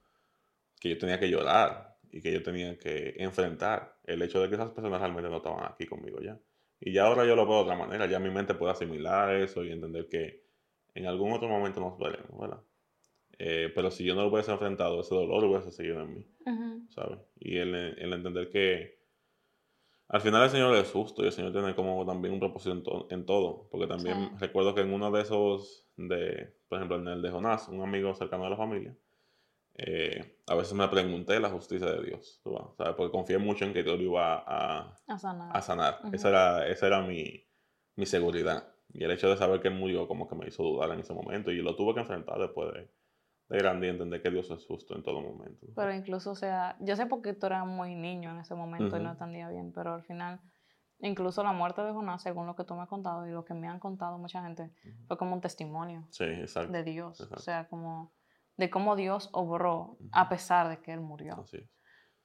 que 0.80 0.90
yo 0.90 0.98
tenía 1.00 1.20
que 1.20 1.32
llorar 1.32 1.98
y 2.12 2.22
que 2.22 2.32
yo 2.32 2.44
tenía 2.44 2.78
que 2.78 3.16
enfrentar 3.18 3.98
el 4.06 4.22
hecho 4.22 4.40
de 4.40 4.50
que 4.50 4.54
esas 4.54 4.70
personas 4.70 5.00
realmente 5.02 5.32
no 5.32 5.38
estaban 5.38 5.66
aquí 5.66 5.88
conmigo 5.88 6.22
ya. 6.22 6.40
Y 6.80 6.94
ya 6.94 7.08
ahora 7.08 7.26
yo 7.26 7.36
lo 7.36 7.48
veo 7.48 7.56
de 7.56 7.62
otra 7.64 7.76
manera, 7.76 8.06
ya 8.06 8.20
mi 8.20 8.30
mente 8.30 8.54
puede 8.54 8.72
asimilar 8.72 9.34
eso 9.34 9.64
y 9.64 9.72
entender 9.72 10.08
que 10.08 10.44
en 10.94 11.08
algún 11.08 11.32
otro 11.34 11.50
momento 11.50 11.80
nos 11.80 11.98
veremos, 11.98 12.40
¿verdad? 12.40 12.62
Eh, 13.40 13.72
pero 13.74 13.90
si 13.90 14.04
yo 14.06 14.14
no 14.14 14.22
lo 14.22 14.28
hubiese 14.28 14.52
enfrentado, 14.52 15.02
ese 15.02 15.16
dolor 15.16 15.44
hubiese 15.46 15.72
seguido 15.72 16.02
en 16.02 16.14
mí, 16.14 16.28
Ujú. 16.46 16.84
¿sabes? 16.90 17.18
Y 17.40 17.58
el, 17.58 17.74
el 17.74 18.14
entender 18.14 18.52
que 18.52 18.99
al 20.10 20.22
final 20.22 20.44
el 20.44 20.50
Señor 20.50 20.76
es 20.76 20.92
justo 20.92 21.24
y 21.24 21.28
el 21.28 21.32
Señor 21.32 21.52
tiene 21.54 21.74
como 21.76 22.06
también 22.06 22.34
un 22.34 22.40
propósito 22.40 22.72
en, 22.74 22.84
to- 22.84 23.08
en 23.10 23.26
todo, 23.26 23.68
porque 23.72 23.88
también 23.88 24.30
Sí. 24.32 24.36
recuerdo 24.40 24.76
que 24.76 24.82
en 24.82 24.92
uno 24.94 25.10
de 25.12 25.22
esos, 25.22 25.86
de, 25.96 26.54
por 26.68 26.78
ejemplo, 26.80 26.98
en 26.98 27.08
el 27.08 27.22
de 27.22 27.30
Jonás, 27.32 27.68
un 27.70 27.82
amigo 27.82 28.14
cercano 28.16 28.44
de 28.44 28.50
la 28.50 28.58
familia, 28.58 28.96
eh, 29.76 30.36
a 30.48 30.56
veces 30.56 30.74
me 30.74 30.88
pregunté 30.90 31.40
la 31.40 31.50
justicia 31.50 31.88
de 31.88 32.04
Dios. 32.06 32.42
¿sabes? 32.78 32.96
Porque 32.96 33.12
confié 33.12 33.38
mucho 33.38 33.66
en 33.66 33.74
que 33.74 33.84
Dios 33.84 33.98
lo 33.98 34.04
iba 34.04 34.44
a, 34.46 34.94
A 35.08 35.62
sanar. 35.62 36.00
a. 36.04 36.10
Esa 36.12 36.30
era, 36.30 36.68
esa 36.68 36.88
era 36.88 37.02
mi, 37.02 37.46
mi 37.96 38.06
seguridad. 38.06 38.68
Y 38.92 39.04
el 39.04 39.12
hecho 39.12 39.30
de 39.30 39.38
saber 39.38 39.62
que 39.62 39.68
él 39.70 39.76
murió 39.76 40.08
como 40.08 40.28
que 40.28 40.36
me 40.36 40.48
hizo 40.48 40.64
dudar 40.64 40.92
en 40.92 41.00
ese 41.02 41.14
momento 41.14 41.52
y 41.52 41.62
lo 41.62 41.76
tuve 41.76 41.94
que 41.94 42.00
enfrentar 42.02 42.40
después 42.40 42.74
de, 42.74 42.90
de 43.50 43.58
grande 43.58 43.88
y 43.88 43.90
entender 43.90 44.22
que 44.22 44.30
Dios 44.30 44.50
es 44.52 44.66
justo 44.66 44.96
en 44.96 45.04
todo 45.04 45.22
momento. 45.22 45.68
Pero 45.76 45.94
incluso, 45.94 46.32
o 46.32 46.36
sea, 46.36 46.78
yo 46.80 46.96
sé 46.96 47.08
porque 47.08 47.34
tú 47.34 47.48
eras 47.48 47.66
muy 47.66 47.96
niño 47.96 48.32
en 48.32 48.40
ese 48.40 48.54
momento 48.56 48.96
y 48.98 49.02
no 49.02 49.12
entendía 49.12 49.50
bien, 49.50 49.72
pero 49.74 49.96
al 49.96 50.04
final, 50.04 50.40
incluso 51.00 51.42
la 51.44 51.52
muerte 51.52 51.82
de 51.82 51.92
Jonás, 51.92 52.22
según 52.22 52.46
lo 52.46 52.56
que 52.56 52.64
tú 52.64 52.76
me 52.76 52.84
has 52.84 52.90
contado 52.90 53.28
y 53.28 53.32
lo 53.32 53.44
que 53.46 53.56
me 53.56 53.68
han 53.68 53.80
contado 53.80 54.18
mucha 54.20 54.44
gente, 54.44 54.72
fue 55.08 55.18
como 55.18 55.34
un 55.34 55.42
testimonio 55.42 56.08
Sí, 56.12 56.26
exacto. 56.26 56.72
de 56.72 56.84
Dios. 56.84 57.20
O 57.22 57.40
sea, 57.40 57.68
como 57.68 58.14
de 58.56 58.70
cómo 58.70 58.96
Dios 58.96 59.30
obró 59.34 59.98
Ujú. 60.00 60.10
a 60.12 60.30
pesar 60.30 60.70
de 60.70 60.80
que 60.82 60.94
él 60.94 61.00
murió. 61.02 61.34
Así 61.42 61.58
es. 61.58 61.70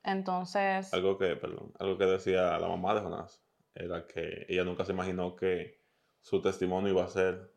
Entonces, 0.03 0.93
Algo 0.93 1.17
que, 1.17 1.35
perdón, 1.37 1.73
algo 1.79 1.97
que 1.97 2.05
decía 2.05 2.59
la 2.59 2.69
mamá 2.69 2.95
de 2.95 3.01
Jonás 3.01 3.43
era 3.75 4.07
que 4.07 4.45
ella 4.49 4.65
nunca 4.65 4.85
se 4.85 4.93
imaginó 4.93 5.35
que 5.35 5.81
su 6.21 6.43
testimonio 6.43 6.91
iba 6.93 7.05
a 7.05 7.09
ser, 7.09 7.51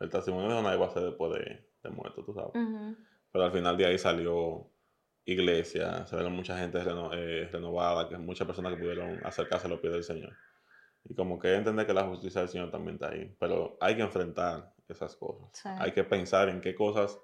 el 0.00 0.10
testimonio 0.10 0.48
de 0.48 0.54
Jonás 0.56 0.74
iba 0.74 0.86
a 0.86 0.90
ser 0.90 1.04
después 1.04 1.32
de, 1.34 1.70
de 1.84 1.90
muerto, 1.90 2.24
tú 2.24 2.34
sabes. 2.34 2.54
ujú, 2.54 2.96
Pero 3.32 3.44
al 3.44 3.52
final 3.52 3.76
de 3.76 3.86
ahí 3.86 3.98
salió 3.98 4.66
iglesia, 5.24 6.06
se 6.06 6.16
vieron 6.16 6.34
mucha 6.34 6.58
gente 6.58 6.82
reno- 6.82 7.10
eh, 7.14 7.48
renovada, 7.50 8.08
que 8.08 8.18
muchas 8.18 8.46
personas 8.46 8.72
que 8.74 8.78
pudieron 8.80 9.20
acercarse 9.24 9.66
a 9.66 9.70
los 9.70 9.80
pies 9.80 9.92
del 9.92 10.04
Señor. 10.04 10.32
Y 11.04 11.14
como 11.14 11.38
que 11.38 11.54
entender 11.54 11.86
que 11.86 11.94
la 11.94 12.04
justicia 12.04 12.40
del 12.40 12.48
Señor 12.50 12.70
también 12.70 12.94
está 12.96 13.10
ahí. 13.10 13.34
Pero 13.38 13.76
hay 13.80 13.96
que 13.96 14.02
enfrentar 14.02 14.72
esas 14.88 15.16
cosas. 15.16 15.48
Sí. 15.52 15.68
Hay 15.78 15.92
que 15.92 16.04
pensar 16.04 16.48
en 16.48 16.60
qué 16.60 16.74
cosas 16.74 17.18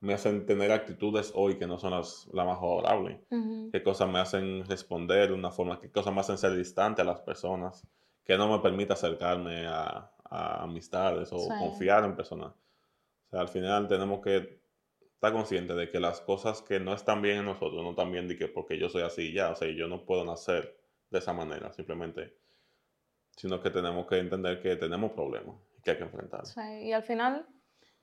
me 0.00 0.14
hacen 0.14 0.46
tener 0.46 0.70
actitudes 0.70 1.32
hoy 1.34 1.58
que 1.58 1.66
no 1.66 1.78
son 1.78 1.90
las, 1.92 2.28
las 2.32 2.46
más 2.46 2.58
favorables. 2.60 3.20
ujú, 3.30 3.70
Qué 3.72 3.82
cosas 3.82 4.08
me 4.08 4.20
hacen 4.20 4.64
responder 4.66 5.28
de 5.28 5.34
una 5.34 5.50
forma, 5.50 5.80
qué 5.80 5.90
cosas 5.90 6.14
me 6.14 6.20
hacen 6.20 6.38
ser 6.38 6.54
distante 6.56 7.02
a 7.02 7.04
las 7.04 7.20
personas, 7.20 7.86
que 8.24 8.36
no 8.36 8.48
me 8.50 8.60
permite 8.62 8.92
acercarme 8.92 9.66
a, 9.66 10.12
a 10.30 10.62
amistades 10.62 11.30
o 11.32 11.38
Sí. 11.38 11.48
confiar 11.58 12.04
en 12.04 12.14
personas. 12.14 12.52
O 13.28 13.30
sea, 13.30 13.40
al 13.40 13.48
final 13.48 13.88
tenemos 13.88 14.20
que 14.20 14.62
estar 15.14 15.32
conscientes 15.32 15.76
de 15.76 15.90
que 15.90 16.00
las 16.00 16.20
cosas 16.20 16.62
que 16.62 16.80
no 16.80 16.94
están 16.94 17.20
bien 17.20 17.38
en 17.38 17.44
nosotros 17.44 17.82
no 17.82 17.90
están 17.90 18.10
bien 18.10 18.28
de 18.28 18.36
que 18.38 18.48
porque 18.48 18.78
yo 18.78 18.88
soy 18.88 19.02
así 19.02 19.32
ya, 19.32 19.50
o 19.50 19.54
sea, 19.54 19.68
yo 19.68 19.86
no 19.86 20.06
puedo 20.06 20.24
nacer 20.24 20.80
de 21.10 21.18
esa 21.18 21.32
manera, 21.32 21.72
simplemente, 21.72 22.38
sino 23.36 23.60
que 23.60 23.70
tenemos 23.70 24.06
que 24.06 24.18
entender 24.18 24.62
que 24.62 24.76
tenemos 24.76 25.12
problemas 25.12 25.56
y 25.76 25.82
que 25.82 25.90
hay 25.90 25.96
que 25.98 26.04
enfrentarlos. 26.04 26.50
sí, 26.50 26.84
Y 26.84 26.92
al 26.92 27.02
final, 27.02 27.46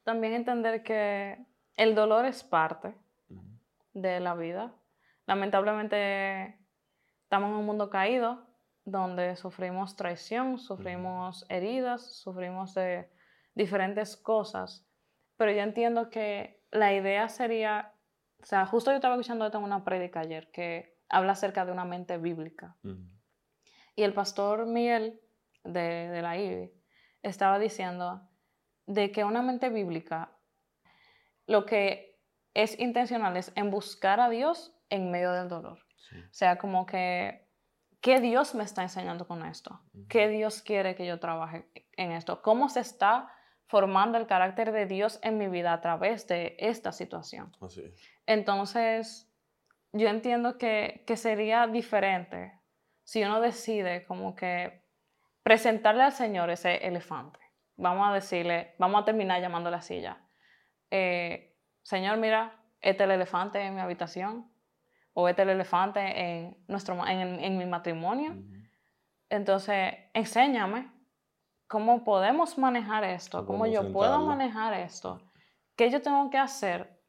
también 0.04 0.34
entender 0.34 0.84
que 0.84 1.38
el 1.78 1.96
dolor 1.96 2.26
es 2.26 2.44
parte 2.44 2.94
de 3.94 4.20
la 4.20 4.36
vida. 4.36 4.76
Lamentablemente 5.26 6.60
estamos 7.24 7.50
en 7.50 7.56
un 7.56 7.66
mundo 7.66 7.90
caído 7.90 8.46
donde 8.84 9.36
sufrimos 9.36 9.96
traición, 9.96 10.60
sufrimos 10.60 11.46
heridas, 11.50 12.20
sufrimos 12.20 12.76
de 12.76 13.10
diferentes 13.56 14.16
cosas, 14.16 14.86
pero 15.38 15.52
yo 15.52 15.62
entiendo 15.62 16.10
que 16.10 16.63
la 16.71 16.93
idea 16.93 17.30
sería, 17.30 17.93
o 18.41 18.45
sea, 18.45 18.65
justo 18.65 18.91
yo 18.91 18.95
estaba 18.95 19.15
escuchando 19.15 19.45
esto 19.45 19.58
en 19.58 19.63
una 19.63 19.84
prédica 19.84 20.21
ayer 20.21 20.50
que 20.52 20.98
habla 21.10 21.34
acerca 21.34 21.65
de 21.65 21.71
una 21.71 21.86
mente 21.86 22.17
bíblica 22.17 22.76
y 23.95 24.04
el 24.04 24.13
pastor 24.13 24.65
Miguel 24.65 25.21
de, 25.63 26.10
de 26.10 26.21
la 26.21 26.38
IBI 26.38 26.74
estaba 27.21 27.60
diciendo 27.60 28.28
de 28.86 29.12
que 29.12 29.24
una 29.24 29.41
mente 29.41 29.69
bíblica 29.69 30.38
lo 31.48 31.65
que 31.65 32.19
es 32.54 32.80
intencional 32.80 33.38
es 33.38 33.52
en 33.56 33.69
buscar 33.69 34.19
a 34.19 34.30
Dios 34.30 34.74
en 34.89 35.12
medio 35.12 35.32
del 35.32 35.50
dolor. 35.50 35.80
Sí. 35.98 36.17
O 36.17 36.34
sea, 36.34 36.58
como 36.58 36.86
que, 36.86 37.48
¿qué 38.02 38.19
Dios 38.19 38.56
me 38.56 38.63
está 38.63 38.84
enseñando 38.84 39.28
con 39.28 39.45
esto? 39.45 39.82
¿Qué 40.08 40.30
Dios 40.30 40.62
quiere 40.62 40.95
que 40.95 41.06
yo 41.06 41.19
trabaje 41.19 41.69
en 41.98 42.12
esto? 42.12 42.41
¿Cómo 42.41 42.69
se 42.69 42.80
está 42.80 43.32
formando 43.67 44.17
el 44.17 44.28
carácter 44.28 44.71
de 44.71 44.86
Dios 44.86 45.19
en 45.23 45.38
mi 45.38 45.47
vida 45.47 45.73
a 45.73 45.82
través 45.82 46.28
de 46.28 46.56
esta 46.60 46.91
situación? 46.91 47.51
Así. 47.62 47.84
Entonces, 48.25 49.32
yo 49.91 50.08
entiendo 50.08 50.58
que, 50.58 51.04
que 51.08 51.17
sería 51.17 51.67
diferente 51.67 52.60
si 53.04 53.23
uno 53.23 53.39
decide 53.39 54.06
como 54.06 54.36
que 54.36 54.84
presentarle 55.43 56.04
al 56.04 56.12
Señor 56.12 56.49
ese 56.49 56.88
elefante. 56.88 57.39
Vamos 57.78 58.10
a 58.10 58.13
decirle, 58.13 58.73
vamos 58.80 59.01
a 59.01 59.06
terminar 59.06 59.41
llamando 59.41 59.69
a 59.69 59.71
la 59.71 59.82
silla. 59.82 60.17
Eh, 60.89 61.56
Señor, 61.84 62.17
mira, 62.17 62.60
este 62.82 63.04
es 63.04 63.10
el 63.10 63.12
elefante 63.12 63.62
en 63.62 63.75
mi 63.75 63.82
habitación 63.82 64.51
o 65.13 65.30
este 65.30 65.43
es 65.43 65.47
el 65.47 65.54
elefante 65.54 65.99
en, 65.99 66.58
nuestro, 66.67 66.95
en, 67.08 67.39
en 67.39 67.58
mi 67.58 67.65
matrimonio. 67.65 68.36
Entonces, 69.30 69.93
enséñame 70.13 70.91
cómo 71.67 72.04
podemos 72.04 72.58
manejar 72.58 73.04
esto, 73.04 73.45
cómo 73.45 73.65
yo 73.65 73.91
puedo 73.91 74.19
manejar 74.19 74.73
esto, 74.73 75.21
qué 75.75 75.89
yo 75.89 76.01
tengo 76.01 76.30
que 76.30 76.38
hacer 76.38 76.99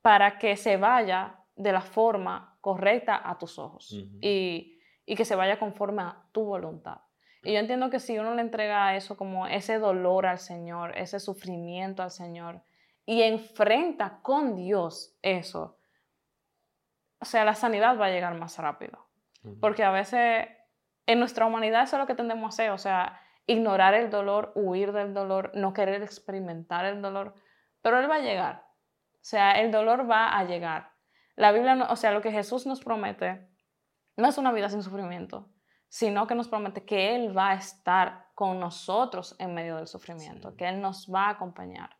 para 0.00 0.38
que 0.38 0.56
se 0.56 0.76
vaya 0.76 1.38
de 1.54 1.72
la 1.72 1.80
forma 1.80 2.56
correcta 2.60 3.20
a 3.24 3.38
tus 3.38 3.58
ojos 3.58 3.92
y, 4.20 4.80
y, 5.06 5.16
que 5.16 5.24
se 5.24 5.36
vaya 5.36 5.58
conforme 5.58 6.02
a 6.02 6.24
tu 6.32 6.44
voluntad. 6.44 6.98
Y 7.44 7.52
yo 7.52 7.58
entiendo 7.58 7.90
que 7.90 8.00
si 8.00 8.18
uno 8.18 8.34
le 8.34 8.42
entrega 8.42 8.96
eso 8.96 9.16
como 9.16 9.46
ese 9.46 9.78
dolor 9.78 10.26
al 10.26 10.38
Señor, 10.38 10.96
ese 10.96 11.18
sufrimiento 11.20 12.02
al 12.02 12.10
Señor, 12.10 12.62
y 13.04 13.22
enfrenta 13.22 14.20
con 14.22 14.56
Dios 14.56 15.16
eso, 15.22 15.78
o 17.20 17.24
sea, 17.24 17.44
la 17.44 17.54
sanidad 17.54 17.98
va 17.98 18.06
a 18.06 18.10
llegar 18.10 18.34
más 18.34 18.58
rápido. 18.58 19.06
Porque 19.60 19.82
a 19.82 19.90
veces 19.90 20.48
en 21.06 21.18
nuestra 21.18 21.46
humanidad 21.46 21.82
eso 21.82 21.96
es 21.96 22.00
lo 22.00 22.06
que 22.06 22.14
tendemos 22.14 22.44
a 22.44 22.48
hacer, 22.48 22.70
o 22.70 22.78
sea, 22.78 23.20
ignorar 23.46 23.94
el 23.94 24.10
dolor, 24.10 24.52
huir 24.54 24.92
del 24.92 25.14
dolor, 25.14 25.50
no 25.54 25.72
querer 25.72 26.02
experimentar 26.02 26.84
el 26.84 27.02
dolor, 27.02 27.34
pero 27.80 27.98
Él 27.98 28.10
va 28.10 28.16
a 28.16 28.20
llegar. 28.20 28.64
O 29.14 29.24
sea, 29.24 29.52
el 29.60 29.70
dolor 29.70 30.08
va 30.10 30.36
a 30.36 30.44
llegar. 30.44 30.92
La 31.36 31.52
Biblia, 31.52 31.86
o 31.90 31.96
sea, 31.96 32.12
lo 32.12 32.20
que 32.20 32.32
Jesús 32.32 32.66
nos 32.66 32.82
promete 32.82 33.48
no 34.16 34.28
es 34.28 34.38
una 34.38 34.52
vida 34.52 34.68
sin 34.68 34.82
sufrimiento, 34.82 35.50
sino 35.88 36.26
que 36.26 36.34
nos 36.34 36.48
promete 36.48 36.84
que 36.84 37.14
Él 37.14 37.36
va 37.36 37.50
a 37.50 37.54
estar 37.54 38.26
con 38.34 38.60
nosotros 38.60 39.36
en 39.38 39.54
medio 39.54 39.76
del 39.76 39.86
sufrimiento, 39.86 40.56
que 40.56 40.68
Él 40.68 40.80
nos 40.80 41.08
va 41.12 41.26
a 41.26 41.30
acompañar. 41.30 41.96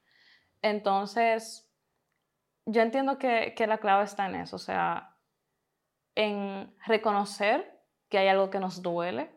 Entonces, 0.60 1.68
yo 2.66 2.82
entiendo 2.82 3.18
que, 3.18 3.54
que 3.56 3.66
la 3.66 3.78
clave 3.78 4.04
está 4.04 4.26
en 4.26 4.36
eso, 4.36 4.56
o 4.56 4.58
sea, 4.58 5.16
en 6.14 6.74
reconocer 6.86 7.80
que 8.08 8.18
hay 8.18 8.28
algo 8.28 8.50
que 8.50 8.60
nos 8.60 8.82
duele, 8.82 9.34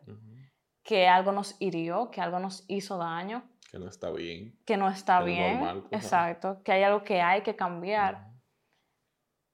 que 0.86 1.08
algo 1.08 1.32
nos 1.32 1.56
hirió, 1.58 2.10
que 2.12 2.20
algo 2.20 2.38
nos 2.38 2.64
hizo 2.68 2.96
daño. 2.96 3.42
Que 3.70 3.78
no 3.78 3.88
está 3.88 4.10
bien. 4.12 4.56
Que 4.64 4.76
no 4.76 4.88
está 4.88 5.20
bien. 5.20 5.84
exacto. 5.90 6.62
Que 6.62 6.72
hay 6.72 6.84
algo 6.84 7.02
que 7.02 7.20
hay 7.20 7.42
que 7.42 7.56
cambiar. 7.56 8.28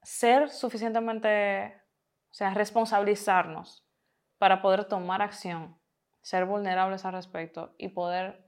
Ser 0.03 0.49
suficientemente, 0.49 1.73
o 2.29 2.33
sea, 2.33 2.53
responsabilizarnos 2.53 3.83
para 4.37 4.61
poder 4.61 4.85
tomar 4.85 5.21
acción, 5.21 5.75
ser 6.21 6.45
vulnerables 6.45 7.03
al 7.03 7.13
respecto 7.13 7.73
y 7.79 7.89
poder 7.89 8.47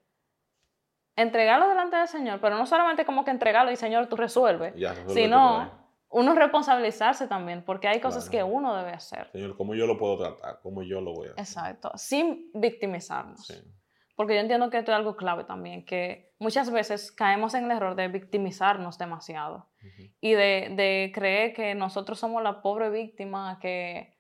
entregarlo 1.15 1.67
delante 1.69 1.95
del 1.95 2.07
Señor, 2.07 2.39
pero 2.39 2.57
no 2.57 2.65
solamente 2.65 3.05
como 3.05 3.23
que 3.23 3.31
entregarlo 3.31 3.71
y 3.71 3.77
Señor, 3.77 4.07
tú 4.07 4.15
resuelves, 4.17 4.75
sino 5.07 5.84
uno 6.15 6.33
responsabilizarse 6.33 7.27
también, 7.27 7.61
porque 7.65 7.89
hay 7.89 7.99
cosas 7.99 8.29
que 8.29 8.41
uno 8.41 8.73
debe 8.73 8.91
hacer. 8.91 9.29
Señor, 9.33 9.57
¿cómo 9.57 9.75
yo 9.75 9.85
lo 9.85 9.97
puedo 9.97 10.17
tratar? 10.17 10.61
¿Cómo 10.61 10.81
yo 10.81 11.01
lo 11.01 11.11
voy 11.11 11.27
a 11.27 11.31
hacer? 11.31 11.43
Exacto, 11.43 11.91
sin 11.95 12.51
victimizarnos. 12.53 13.51
Porque 14.15 14.35
yo 14.35 14.39
entiendo 14.39 14.69
que 14.69 14.77
esto 14.77 14.93
es 14.93 14.95
algo 14.95 15.17
clave 15.17 15.43
también, 15.43 15.83
que 15.83 16.33
muchas 16.39 16.71
veces 16.71 17.11
caemos 17.11 17.53
en 17.53 17.65
el 17.65 17.71
error 17.71 17.95
de 17.95 18.07
victimizarnos 18.07 18.97
demasiado 18.97 19.69
y 20.21 20.31
de, 20.31 20.73
de, 20.77 21.11
creer 21.13 21.53
que 21.53 21.75
nosotros 21.75 22.17
somos 22.17 22.41
la 22.41 22.61
pobre 22.61 22.89
víctima, 22.89 23.59
que, 23.59 24.17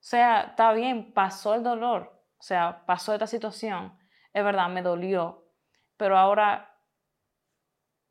o 0.00 0.02
sea, 0.02 0.40
está 0.50 0.72
bien, 0.72 1.12
pasó 1.14 1.54
el 1.54 1.62
dolor, 1.62 2.24
o 2.38 2.42
sea, 2.42 2.84
pasó 2.86 3.12
esta 3.12 3.28
situación, 3.28 3.96
es 4.32 4.42
verdad, 4.42 4.68
me 4.68 4.82
dolió, 4.82 5.46
pero 5.96 6.18
ahora 6.18 6.69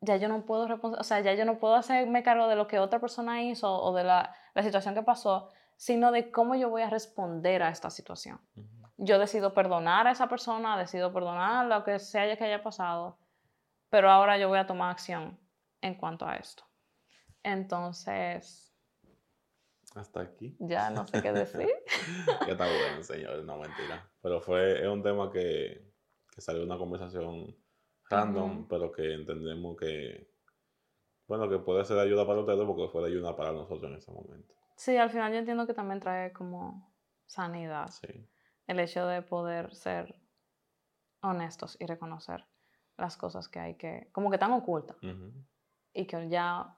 ya 0.00 0.16
yo 0.16 0.28
no 0.28 0.44
puedo, 0.46 0.66
o 0.82 1.04
sea, 1.04 1.20
ya 1.20 1.34
yo 1.34 1.44
no 1.44 1.58
puedo 1.58 1.74
hacerme 1.74 2.22
cargo 2.22 2.48
de 2.48 2.56
lo 2.56 2.66
que 2.66 2.78
otra 2.78 3.00
persona 3.00 3.42
hizo 3.42 3.70
o 3.82 3.94
de 3.94 4.04
la, 4.04 4.34
la 4.54 4.62
situación 4.62 4.94
que 4.94 5.02
pasó, 5.02 5.50
sino 5.76 6.10
de 6.12 6.30
cómo 6.30 6.54
yo 6.54 6.70
voy 6.70 6.82
a 6.82 6.90
responder 6.90 7.62
a 7.62 7.70
esta 7.70 7.90
situación. 7.90 8.40
Yo 8.96 9.18
decido 9.18 9.54
perdonar 9.54 10.06
a 10.06 10.12
esa 10.12 10.28
persona, 10.28 10.78
decido 10.78 11.12
perdonar 11.12 11.66
lo 11.66 11.84
que 11.84 11.98
sea 11.98 12.36
que 12.36 12.44
haya 12.44 12.62
pasado, 12.62 13.18
pero 13.88 14.10
ahora 14.10 14.38
yo 14.38 14.48
voy 14.48 14.58
a 14.58 14.66
tomar 14.66 14.90
acción 14.90 15.38
en 15.80 15.94
cuanto 15.94 16.26
a 16.26 16.36
esto. 16.36 16.64
Entonces... 17.42 18.74
Hasta 19.94 20.20
aquí. 20.20 20.56
Ya 20.60 20.90
no 20.90 21.06
sé 21.06 21.20
qué 21.20 21.32
decir. 21.32 21.66
ya 22.46 22.52
está 22.52 22.66
bueno, 22.66 23.02
señor, 23.02 23.42
no 23.44 23.56
mentira. 23.56 24.08
Pero 24.22 24.40
fue, 24.40 24.80
es 24.80 24.86
un 24.86 25.02
tema 25.02 25.32
que, 25.32 25.92
que 26.32 26.40
salió 26.40 26.62
una 26.62 26.78
conversación 26.78 27.56
random, 28.10 28.66
pero 28.68 28.90
que 28.90 29.14
entendemos 29.14 29.76
que, 29.76 30.28
bueno, 31.26 31.48
que 31.48 31.58
puede 31.58 31.84
ser 31.84 31.98
ayuda 31.98 32.26
para 32.26 32.40
ustedes 32.40 32.64
porque 32.66 32.88
fue 32.88 33.06
ayuda 33.06 33.36
para 33.36 33.52
nosotros 33.52 33.90
en 33.90 33.96
ese 33.96 34.10
momento. 34.10 34.54
Sí, 34.76 34.96
al 34.96 35.10
final 35.10 35.32
yo 35.32 35.38
entiendo 35.38 35.66
que 35.66 35.74
también 35.74 36.00
trae 36.00 36.32
como 36.32 36.92
sanidad. 37.26 37.88
Sí. 37.88 38.28
El 38.66 38.80
hecho 38.80 39.06
de 39.06 39.22
poder 39.22 39.74
ser 39.74 40.14
honestos 41.22 41.76
y 41.80 41.86
reconocer 41.86 42.44
las 42.96 43.16
cosas 43.16 43.48
que 43.48 43.58
hay 43.58 43.74
que, 43.74 44.08
como 44.12 44.30
que 44.30 44.36
están 44.36 44.52
ocultas. 44.52 44.96
Y 45.92 46.06
que 46.06 46.28
ya 46.28 46.76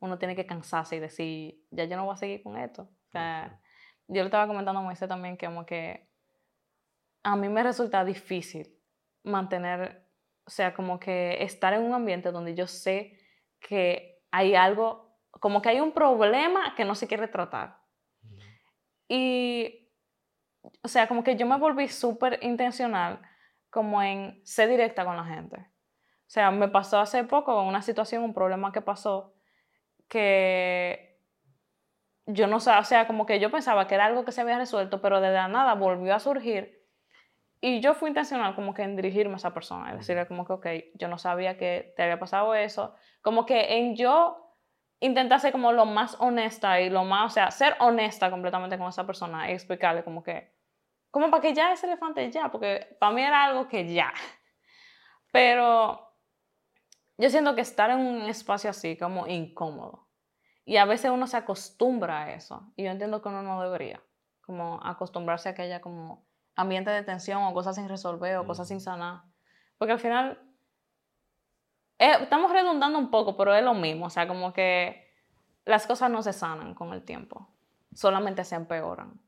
uno 0.00 0.18
tiene 0.18 0.36
que 0.36 0.46
cansarse 0.46 0.96
y 0.96 1.00
decir, 1.00 1.66
ya 1.70 1.84
yo 1.84 1.96
no 1.96 2.04
voy 2.04 2.14
a 2.14 2.16
seguir 2.16 2.42
con 2.42 2.56
esto. 2.56 2.82
O 2.82 3.10
sea, 3.10 3.60
yo 4.06 4.22
le 4.22 4.26
estaba 4.26 4.46
comentando 4.46 4.80
a 4.80 4.82
Moisés 4.82 5.08
también 5.08 5.36
que 5.36 5.46
como 5.46 5.66
que 5.66 6.08
a 7.22 7.36
mí 7.36 7.48
me 7.48 7.62
resulta 7.62 8.04
difícil 8.04 8.74
mantener 9.22 10.07
o 10.48 10.50
sea, 10.50 10.72
como 10.72 10.98
que 10.98 11.42
estar 11.42 11.74
en 11.74 11.82
un 11.82 11.92
ambiente 11.92 12.32
donde 12.32 12.54
yo 12.54 12.66
sé 12.66 13.18
que 13.60 14.22
hay 14.30 14.54
algo, 14.54 15.14
como 15.28 15.60
que 15.60 15.68
hay 15.68 15.78
un 15.78 15.92
problema 15.92 16.74
que 16.74 16.86
no 16.86 16.94
se 16.94 17.06
quiere 17.06 17.28
tratar. 17.28 17.76
Y, 19.10 19.90
o 20.82 20.88
sea, 20.88 21.06
como 21.06 21.22
que 21.22 21.36
yo 21.36 21.44
me 21.44 21.58
volví 21.58 21.86
súper 21.88 22.38
intencional 22.40 23.20
como 23.68 24.02
en 24.02 24.40
ser 24.42 24.70
directa 24.70 25.04
con 25.04 25.18
la 25.18 25.24
gente. 25.26 25.58
O 25.58 26.30
sea, 26.30 26.50
me 26.50 26.68
pasó 26.68 26.98
hace 26.98 27.24
poco 27.24 27.62
una 27.62 27.82
situación, 27.82 28.22
un 28.22 28.32
problema 28.32 28.72
que 28.72 28.80
pasó, 28.80 29.34
que 30.08 31.20
yo 32.24 32.46
no 32.46 32.58
sé, 32.58 32.70
o 32.70 32.84
sea, 32.84 33.06
como 33.06 33.26
que 33.26 33.38
yo 33.38 33.50
pensaba 33.50 33.86
que 33.86 33.96
era 33.96 34.06
algo 34.06 34.24
que 34.24 34.32
se 34.32 34.40
había 34.40 34.56
resuelto, 34.56 35.02
pero 35.02 35.20
de 35.20 35.30
la 35.30 35.48
nada 35.48 35.74
volvió 35.74 36.14
a 36.14 36.20
surgir 36.20 36.77
y 37.60 37.80
yo 37.80 37.94
fui 37.94 38.08
intencional 38.08 38.54
como 38.54 38.72
que 38.74 38.82
en 38.82 38.96
dirigirme 38.96 39.34
a 39.34 39.36
esa 39.36 39.52
persona, 39.52 39.92
y 39.92 39.96
decirle 39.96 40.26
como 40.26 40.44
que, 40.46 40.52
ok, 40.52 40.66
yo 40.94 41.08
no 41.08 41.18
sabía 41.18 41.56
que 41.56 41.92
te 41.96 42.02
había 42.02 42.18
pasado 42.18 42.54
eso, 42.54 42.94
como 43.20 43.46
que 43.46 43.78
en 43.78 43.96
yo 43.96 44.48
intentar 45.00 45.40
ser 45.40 45.52
como 45.52 45.72
lo 45.72 45.84
más 45.84 46.16
honesta 46.20 46.80
y 46.80 46.90
lo 46.90 47.04
más, 47.04 47.32
o 47.32 47.34
sea, 47.34 47.50
ser 47.50 47.76
honesta 47.80 48.30
completamente 48.30 48.78
con 48.78 48.88
esa 48.88 49.06
persona 49.06 49.50
y 49.50 49.54
explicarle 49.54 50.04
como 50.04 50.22
que, 50.22 50.52
como 51.10 51.30
para 51.30 51.40
que 51.40 51.54
ya 51.54 51.72
ese 51.72 51.86
elefante 51.86 52.30
ya, 52.30 52.50
porque 52.50 52.96
para 53.00 53.12
mí 53.12 53.22
era 53.22 53.44
algo 53.44 53.68
que 53.68 53.92
ya. 53.92 54.12
Pero 55.32 56.14
yo 57.16 57.30
siento 57.30 57.54
que 57.54 57.60
estar 57.60 57.90
en 57.90 57.98
un 57.98 58.22
espacio 58.22 58.70
así 58.70 58.96
como 58.96 59.26
incómodo. 59.26 60.08
Y 60.64 60.76
a 60.76 60.84
veces 60.84 61.10
uno 61.10 61.26
se 61.26 61.36
acostumbra 61.36 62.24
a 62.24 62.34
eso. 62.34 62.72
Y 62.76 62.84
yo 62.84 62.90
entiendo 62.90 63.22
que 63.22 63.28
uno 63.28 63.42
no 63.42 63.62
debería, 63.62 64.02
como 64.42 64.80
acostumbrarse 64.84 65.48
a 65.48 65.54
que 65.54 65.62
haya 65.62 65.80
como 65.80 66.27
ambiente 66.58 66.90
de 66.90 67.04
tensión 67.04 67.44
o 67.44 67.54
cosas 67.54 67.76
sin 67.76 67.88
resolver 67.88 68.36
o 68.36 68.46
cosas 68.46 68.66
sin 68.66 68.80
sanar. 68.80 69.22
Porque 69.78 69.92
al 69.92 70.00
final 70.00 70.42
eh, 71.98 72.16
estamos 72.20 72.52
redundando 72.52 72.98
un 72.98 73.10
poco, 73.10 73.36
pero 73.36 73.54
es 73.54 73.62
lo 73.62 73.74
mismo. 73.74 74.06
O 74.06 74.10
sea, 74.10 74.26
como 74.26 74.52
que 74.52 75.08
las 75.64 75.86
cosas 75.86 76.10
no 76.10 76.20
se 76.22 76.32
sanan 76.32 76.74
con 76.74 76.92
el 76.92 77.04
tiempo, 77.04 77.48
solamente 77.94 78.42
se 78.44 78.56
empeoran. 78.56 79.20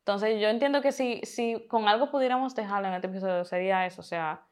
Entonces 0.00 0.40
yo 0.40 0.48
entiendo 0.48 0.82
que 0.82 0.92
si, 0.92 1.20
si 1.22 1.66
con 1.68 1.88
algo 1.88 2.10
pudiéramos 2.10 2.54
dejarlo 2.54 2.88
en 2.88 2.94
este 2.94 3.06
episodio 3.06 3.44
sería 3.46 3.86
eso. 3.86 4.02
O 4.02 4.04
sea, 4.04 4.46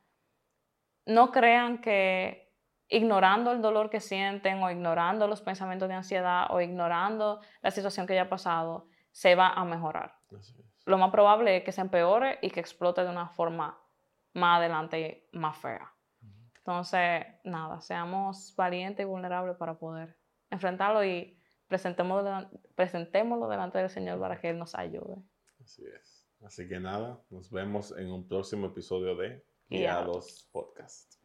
no 1.05 1.33
crean 1.33 1.83
que 1.83 2.51
ignorando 2.89 3.53
el 3.53 3.61
dolor 3.61 3.91
que 3.91 4.01
sienten 4.01 4.63
o 4.63 4.71
ignorando 4.71 5.27
los 5.29 5.43
pensamientos 5.43 5.89
de 5.89 5.95
ansiedad 5.95 6.47
o 6.51 6.63
ignorando 6.63 7.41
la 7.61 7.71
situación 7.71 8.07
que 8.07 8.15
ya 8.15 8.23
ha 8.23 8.29
pasado, 8.31 8.89
se 9.13 9.35
va 9.35 9.49
a 9.49 9.65
mejorar 9.65 10.15
lo 10.87 10.99
más 10.99 11.11
probable 11.11 11.59
es 11.59 11.65
que 11.65 11.73
se 11.73 11.81
empeore 11.81 12.39
y 12.41 12.51
que 12.51 12.61
explote 12.61 13.03
de 13.03 13.11
una 13.11 13.29
forma 13.29 13.79
más 14.33 14.59
adelante 14.59 15.29
más 15.33 15.59
fea. 15.59 15.93
Entonces, 16.59 17.27
nada, 17.45 17.81
seamos 17.81 18.55
valientes 18.57 19.05
y 19.05 19.07
vulnerables 19.07 19.57
para 19.57 19.79
poder 19.79 20.17
enfrentarlo 20.51 21.05
y 21.05 21.41
presentémoslo, 21.69 22.51
presentémoslo 22.75 23.49
delante 23.49 23.79
del 23.79 23.91
Señor 23.91 24.19
para 24.19 24.41
que 24.41 24.51
Él 24.51 24.59
nos 24.59 24.75
ayude. 24.75 25.17
Así 25.63 25.85
es. 25.87 26.27
Así 26.45 26.69
que 26.69 26.79
nada, 26.79 27.21
nos 27.31 27.51
vemos 27.51 27.97
en 27.97 28.11
un 28.11 28.27
próximo 28.27 28.67
episodio 28.67 29.17
de 29.17 29.45
Guiados 29.69 30.49
Podcast. 30.53 31.16